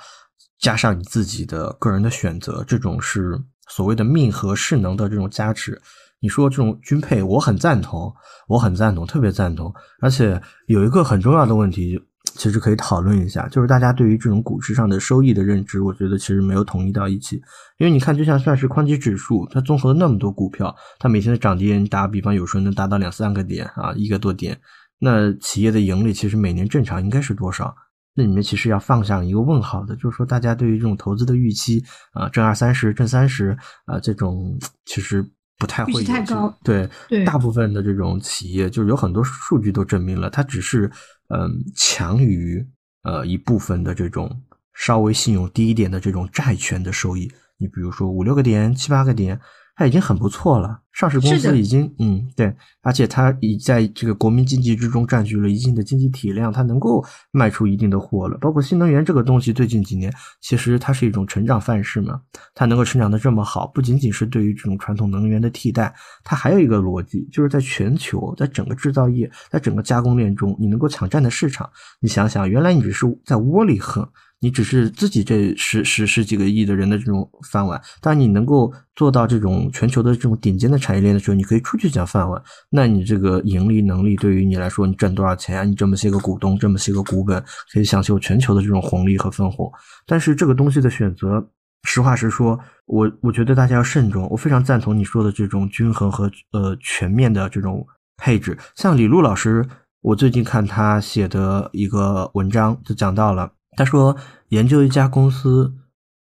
[0.60, 3.36] 加上你自己的个人的选择，这种是
[3.68, 5.82] 所谓的命和势能的这种加持。
[6.20, 8.14] 你说这种均配，我很赞同，
[8.48, 9.74] 我很赞同，特别赞同。
[10.02, 12.00] 而且有一个很重要的问题，
[12.36, 17.36] 其实可以讨论一下，就是大家对于这种股市上的收益的认知，我觉得其实没有统一到一起。
[17.78, 24.60] 因为你看，就像算是宽基指数，它综合了那么多股票，它每天的涨跌，你打比方，有时候能达到两三个点啊，一个多点。
[25.00, 27.76] 那企业的盈利其实每年正常应该是多少？
[28.14, 35.26] 那里面其实要放上一个问号的，就是说大家对于这种投资的预期啊，挣二三十、挣三十啊，这种其实
[35.62, 36.54] 不太会太高。
[36.64, 36.90] 对，
[37.24, 40.92] 大部分的这种企业，就是有很多数据都证明了，它只是
[41.30, 42.66] 嗯强于
[43.04, 44.42] 呃一部分的这种
[44.74, 47.32] 稍微信用低一点的这种债权的收益。
[47.58, 49.40] 你比如说五六个点、七八个点。
[49.82, 58.38] 它已经很不错了，上市公司已经嗯对，而且它已在这个国民经济之中占据了一定的经济体量，它能够卖出一定的货了。
[58.38, 62.22] 包括新能源这个东西，最近几年其实它是一种成长范式嘛，
[62.54, 65.92] 它能够成长的这么好，不仅仅是对于这种传统能源的替代，
[66.24, 71.68] 它还有一个逻辑，就是在全球，在整个制造业，在整个加工链中，你能够抢占的市场。
[72.00, 74.08] 你想想，原来你只是在窝里横。
[74.42, 82.42] 你只是自己这十十十几个亿的人的这种饭碗，当你能够做到这种全球的这种顶尖的产业链的时候，你可以出去抢饭碗。
[82.72, 85.64] 那你这个盈利能力对于你来说，你挣多少钱啊？
[85.64, 87.40] 你这么些个股东，这么些个股本，
[87.72, 89.72] 可以享受全球的这种红利和分红。
[90.08, 91.48] 但是这个东西的选择，
[91.84, 94.28] 实话实说，我我觉得大家要慎重。
[94.32, 97.86] 我非常赞同你说的这种均衡和呃全面的这种
[98.18, 98.58] 配置。
[98.76, 99.64] 像李璐老师，
[100.02, 103.52] 我最近看他写的一个文章，就讲到了。
[103.78, 104.18] 他说
[104.50, 105.74] ：“研究一家公司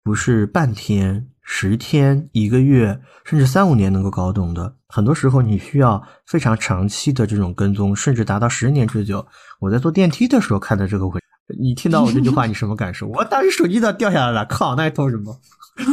[0.05, 4.77] 不是半天、十天、一个月，甚至三五年能够搞懂的。
[4.89, 9.27] 很多时候，你需要非常长期的这种跟踪，甚至达到十年之久。
[9.61, 11.21] 我在坐电梯的时候看的这个回，
[11.61, 13.09] 你听到我这句话，你什么感受？
[13.15, 15.41] 我当时手机都要掉下来了，靠，那一头什么？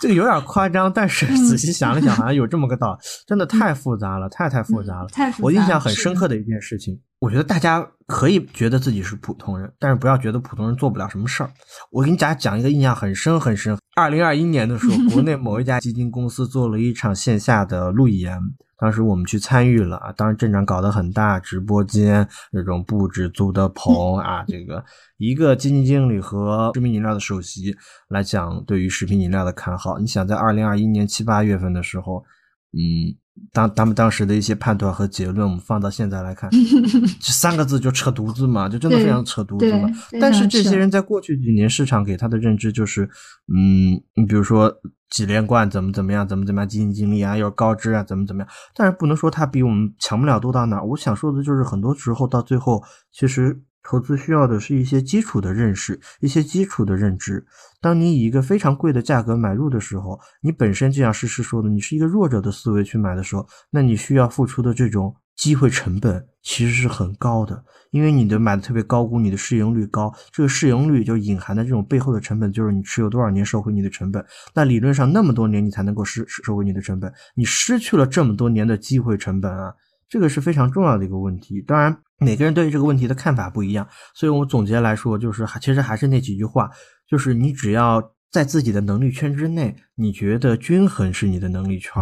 [0.00, 2.98] 这个有点夸张，但是仔细想了想， 好像有这么个道理。
[3.26, 5.08] 真的太复杂了，太太复杂了。
[5.08, 5.44] 太复杂。
[5.44, 11.50] 我印象很深刻的一件事情，我觉得大家可以觉得自己是普通人，但是不要觉得普通人做不了什么事儿。
[11.90, 13.76] 我给你家讲一个印象很深很深。
[13.94, 18.38] 二零二一年的时候， 国内某一家基金公司做了一场线下的路演。
[18.80, 24.82] 当时我们去参与了啊，当时阵仗搞得很大，直播间那种布置、租的棚 啊，这个
[25.18, 27.76] 一个基金经理和食品饮料的首席
[28.08, 29.98] 来讲对于食品饮料的看好。
[29.98, 32.24] 你想在二零二一年七八月份的时候，
[32.72, 33.12] 嗯，
[33.52, 36.50] 当他们当时的一些判断和结论，我们放到现在来看，
[37.20, 39.88] 这三个字就扯犊子嘛，就真的非常扯犊子嘛。
[40.20, 43.04] 但是这些人在过去几年市场给他的认知就是，
[43.52, 44.72] 嗯，你比如说。
[45.10, 48.48] 几连冠怎么怎么样，怎么怎么样，基金经理啊，又是高知啊，怎么怎么样？
[48.76, 50.80] 但是不能说他比我们强不了多到哪。
[50.80, 52.80] 我想说的就是，很多时候到最后，
[53.10, 57.44] 其实投资需要的是一些基础的认识，一些基础的认知。
[57.80, 65.14] 当你以一个非常贵的价格买入的时候，你本身就像诗诗说的，你是一个弱者的思维去买的时候，那你需要付出的这种。
[65.36, 74.22] 机会成本其实是很高的，因为你的买的特别高估，你的市盈率高，这个市盈率就隐含的这种背后的成本，就是你持有多少年收回你的成本。
[74.52, 79.72] 那理论上那么多年你才能够收收回你的成本，你失去了这么多年的机会成本啊，
[80.10, 81.62] 这个是非常重要的一个问题。
[81.62, 86.70] 当然，每个人对于这个问题的看法不一样，所以我总结来说，就是其实还是那几句话，
[87.08, 91.92] 就是你只要在自己的能力圈之内，你觉得均衡是你的能力圈。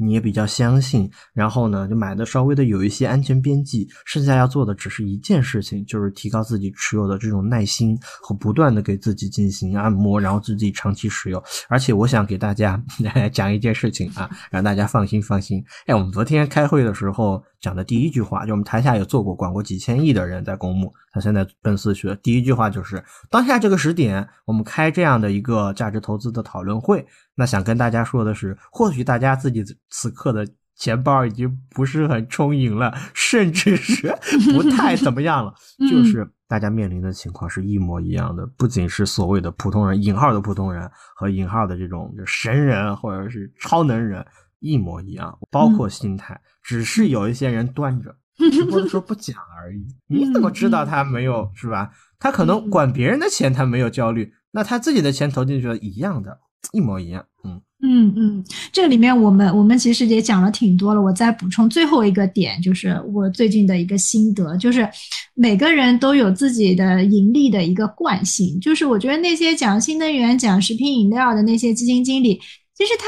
[0.00, 11.42] 你也比较相信，然后呢，就买的稍微的有一些安全边际，剩下要做的只是一件事情，就是提高自己持有的这种耐心和不断的给自己进行按摩，然后自己长期持有。
[11.68, 12.80] 而且我想给大家
[13.34, 15.60] 讲一件事情啊，让大家放心放心。
[15.86, 22.14] 哎，我们昨天开会的时候讲的第一句话，就我们台下有做过管过几千亿的人在公募，他现在奔四去了。
[22.14, 27.04] 第一句话就是当下这个时点，我们开这样的一个价值投资的讨论会。
[27.38, 34.12] 那想跟大家说的是，或许大家自己此刻的钱包已经不是很充盈了，甚至是
[34.52, 35.54] 不太怎么样了。
[35.88, 44.26] 就是大家面临的情况是一模一样的，不仅是所谓的普通人（引号的普通人）和引号的这种神人或者是超能人
[44.58, 48.16] 一模一样，包括心态，只是有一些人端着，
[48.50, 49.86] 直播的时候不讲而已。
[50.08, 51.92] 你怎么知道他没有是吧？
[52.18, 56.40] 他可能管别人的钱，他没有焦虑，那他自己的钱投进去了一样的。
[56.72, 61.00] 一模一样，嗯嗯嗯，这里面我们我们其实也讲了挺多了。
[61.00, 64.88] 我再补充最后一个点，就是我最近的一个心得，就是
[65.34, 68.58] 每个人都有自己的盈利的一个惯性。
[68.60, 72.34] 就是我觉得那些讲新能源、讲食品饮料的那些基金经理，
[72.74, 73.06] 其实他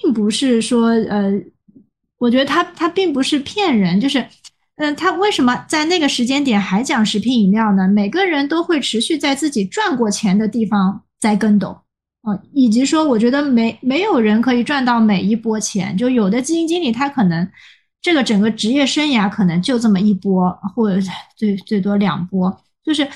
[0.00, 1.30] 并不是说呃，
[2.18, 4.26] 我觉得他他并不是骗人，就是
[4.76, 7.86] 嗯，他为什么在那个时间点还讲食品饮料呢？
[7.86, 11.76] 每个人都会持续在自己赚过钱的地方栽跟斗。
[12.52, 17.48] 以及说，我觉得没没有人可以赚到每一波钱，就有的基金经理他可能
[18.02, 21.00] 这个整个职业生涯可能就这么一波，或者
[21.36, 22.54] 最最多两波。
[22.84, 23.08] 就是，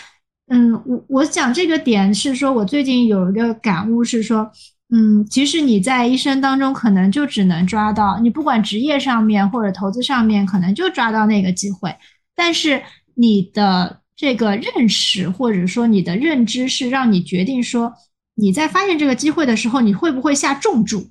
[0.48, 4.50] 嗯，我我讲这个点是说，我最近有一个感悟是说，
[4.94, 11.94] 嗯，其实你在一生当中可能就只能抓到，你不管职业上面或者投资上面，可能就抓到那个机会，
[12.34, 12.82] 但是
[13.14, 17.92] 你的这个认识或者说你的认知是让你决定说。
[18.34, 21.06] 你在发现这个机会的时候，你会不会下重注？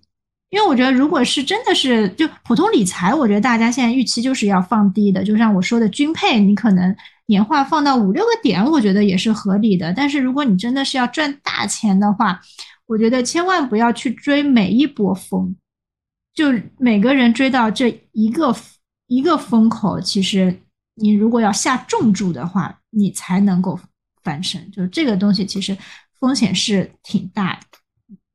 [0.49, 5.23] 因为我觉得，如果是真的是就普通理财，我觉得大家现在预期就是要放低的。
[5.23, 6.93] 就像我说的，均配你可能
[7.27, 9.93] 年化放到五六个点，我觉得也是合理的。
[9.93, 12.41] 但是如果你真的是要赚大钱的话，
[12.85, 15.55] 我觉得千万不要去追每一波风，
[16.33, 16.47] 就
[16.77, 18.53] 每个人追到这一个
[19.07, 20.53] 一个风口，其实
[20.95, 23.79] 你如果要下重注的话，你才能够
[24.21, 24.69] 翻身。
[24.71, 25.77] 就是这个东西，其实。
[26.21, 27.61] 风险是挺大的。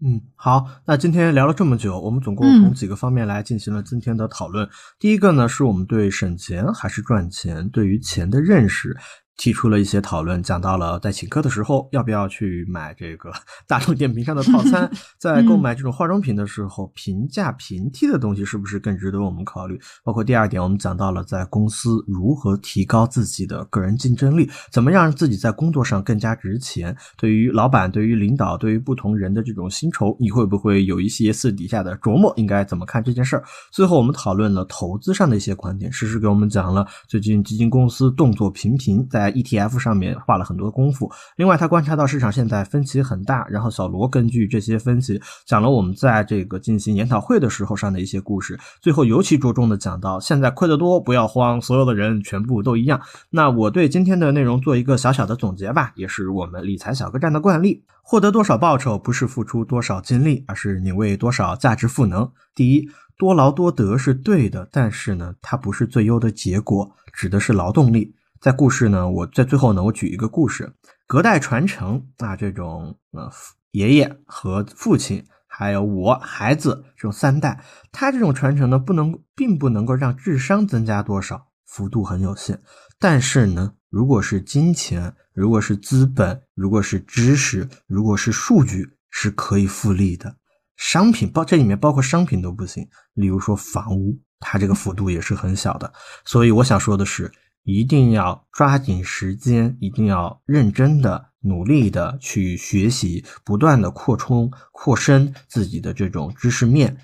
[0.05, 4.69] 嗯，好，那今天聊了这么久，我们总共从几个方面来进行了今天的讨论。
[4.99, 8.95] 第一个呢，是我们对省钱还是赚钱，对于钱的认识。
[9.37, 13.31] 提出了一些讨论，讲到了在请客的时候要不要去买这个
[13.69, 19.79] 大众点评上的套餐， 在购买这种化妆品的时候，平价平替的东西是不是更值得我们考虑？
[20.03, 26.97] 包括第二点，我们讲到了在公司如何提高自己的个人竞争力，怎么让自己在工作上更加值钱？
[27.19, 32.33] 对于老板、对于领导、对于不同人的这种薪酬，你会不会有一些私底下的琢磨？
[32.37, 33.45] 应该怎么看这件事儿？
[33.71, 39.26] 最后，我们讨论了投资上的一些观点，实时给我们讲了最近基金公司动作频频在。
[39.27, 41.11] 在 ETF 上面花了很多功夫。
[41.37, 48.57] 另外，他观察到市场现在分歧很大，然后小罗根据这些分歧讲了我们在这个进行研讨会的时候上的一些故事。
[48.81, 53.01] 最后，尤其着重的讲到，现在亏得多不要慌，所有的人全部都一样。
[53.31, 62.31] 那我对今天的内容做一个小小的总结吧，也是我们理财小客栈的惯例：获得多少报酬，不是付出多少精力，而是你为多少价值赋能。
[62.55, 62.89] 第一。
[63.19, 68.15] 多劳多得是对的，但是呢，它不是最优的结果，指的是劳动力。
[68.41, 70.73] 在故事呢，我在最后呢，我举一个故事，
[71.07, 73.31] 隔代传承啊，这种呃，
[73.71, 82.61] 爷爷和父亲，还有我孩子这种三代，他这种传承呢，不能并不能够让智商增加多少，幅度很有限。
[82.99, 90.37] 但是呢，如果是金钱，如果是资本，如果是知识，如果是数据，是可以复利的。
[90.77, 95.91] 商品包这里面包括商品都不行，例如说房屋，它这个幅度也是很小的。
[96.27, 97.33] 所以我想说的是，
[97.67, 106.97] 一定要抓紧时间，一定要认真的、努力的去学习，不断的扩充、扩深自己的这种知识面。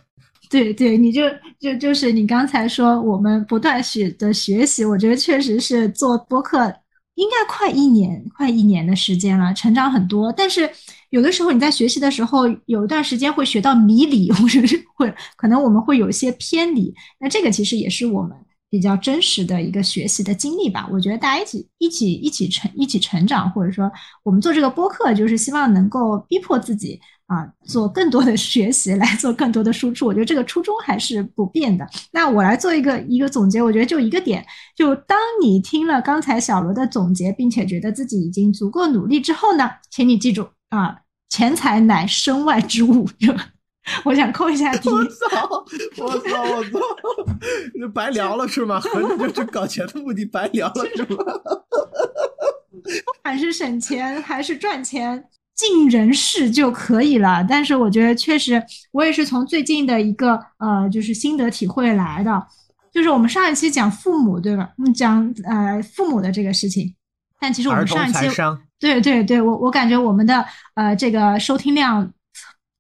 [0.48, 1.22] 对对，你就
[1.58, 6.72] 就就是你刚才说我们不断学的学习，我觉得确实是做播客。
[7.16, 10.32] 应该快一年，快一年的时间了，成长很多。
[10.32, 10.70] 但是
[11.10, 16.94] 有的时候你在学习的时候，有一段时间会学到迷离，或者是会可能我们会有一些偏离。
[17.18, 18.30] 那这个其实也是我们
[18.72, 20.88] 比较真实的一个学习的经历吧。
[20.90, 23.92] 我觉得大家一起一起一起成一起成长，或者说
[24.22, 26.98] 我们做这个播客，就是希望能够逼迫自己。
[27.26, 31.88] 啊，做更多的学习，来做更多的输出，我觉得这个初衷还是不变的。
[32.10, 34.44] 那我来做一个一个总结，我觉得就一个点，
[34.76, 40.98] 就当你听了刚才小罗的总结，并且觉得自己已经足够努力之后呢，请你记住啊，
[41.30, 43.08] 钱财乃身外之物。
[44.04, 44.88] 我想扣一下 题。
[44.90, 45.64] 我操！
[45.98, 46.42] 我操！
[46.42, 46.78] 我操！
[47.74, 48.80] 那白聊了是吗？
[49.18, 51.24] 就是搞钱的目的白聊了是吗？
[52.82, 55.24] 不管是省钱还是赚钱。
[55.54, 58.60] 尽人事就可以了，但是我觉得确实，
[58.90, 62.42] 我也是从最近的一个呃，就是心得体会来的，
[62.90, 64.70] 就是我们上一期讲父母，对吧？
[64.78, 66.94] 嗯，讲呃父母的这个事情，
[67.38, 68.26] 但其实我们上一期
[68.80, 72.10] 对对对，我我感觉我们的呃这个收听量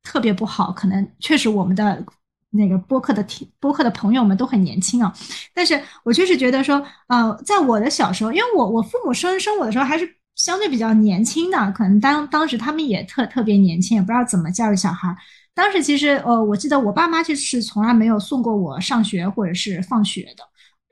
[0.02, 2.04] 特别不好，可能确实我们的
[2.50, 5.12] 那个播客的听播客的朋友们都很年轻啊，
[5.54, 10.16] 但是我确实觉得说，呃，在我的小时候，因为我我父母生生我的时候还是。
[10.34, 15.14] 相对比较年轻的，可能当当时他们也特特别年轻，也不知道怎么教育小孩。
[15.54, 20.42] 当时其实，呃，我记得我爸妈就是从来没有送过我上学或者是放学的。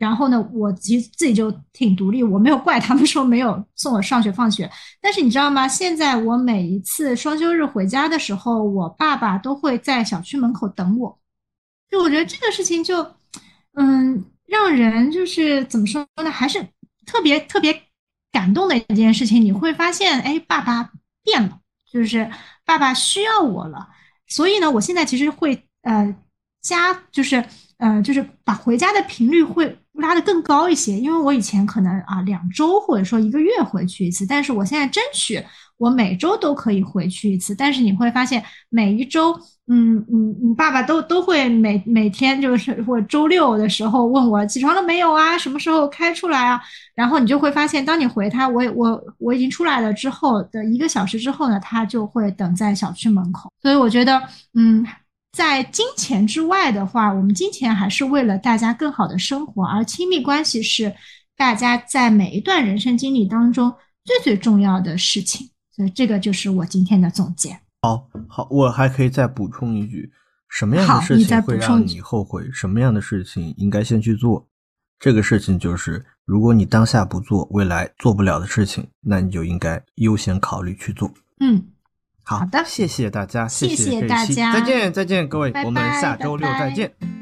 [0.01, 4.69] 然后呢，我其实自己就挺独立，我没有怪他们说没有送我上学放学。
[5.01, 5.69] 但是你知道吗？
[5.69, 11.21] 现在我每一次双休日回家的时候，我爸爸都会在小区门口等我。
[11.91, 13.15] 就我觉得这个事情就，
[13.75, 16.67] 嗯，让人就是怎么说呢，还是
[17.07, 17.83] 特别特别。
[18.33, 20.93] 感动的一件事情，你会发现，哎，爸爸
[21.25, 21.59] 变了，
[21.93, 22.31] 就是
[22.65, 23.89] 爸爸需要我了。
[24.29, 26.15] 所以呢，我现在其实会呃
[26.63, 27.45] 加，就是
[27.79, 35.43] 呃就是把回家的频率会拉得更高一些，因为我以前可能啊两周或者说一个月回去一次，但是我现在争取。
[35.81, 39.33] 我每周都可以回去一次，但是你会发现每一周，
[39.67, 46.61] 嗯嗯，你爸爸都都会每每天就是或周六的时候问我起床了没有啊，什么时候开出来啊？
[46.95, 53.51] 然后你就会发现，当你回他，我我我已经出来了之后的一个小时之后呢，他就会等在小区门口。
[53.63, 54.21] 所以我觉得，
[54.53, 54.85] 嗯，
[55.33, 60.95] 在金钱之外的话，我们金钱还是为了大家更好的生活，而亲密关系是
[61.37, 63.73] 大家在每一段人生经历当中
[64.05, 65.49] 最最重要的事情。
[65.71, 67.59] 所以这个就是我今天的总结。
[67.83, 70.11] 好，好，我还可以再补充一句：
[70.49, 72.51] 什么样的事情会让你后悔？
[72.53, 74.47] 什么样的事情应该先去做？
[74.99, 81.11] 这个事情就是，如果你当下不做，未来做不了的事情，那你就应该优先考虑去做。
[81.39, 81.65] 嗯，
[82.31, 87.20] 好的，谢谢大家，谢谢大家，再见，再见，各位，我们下周六再见。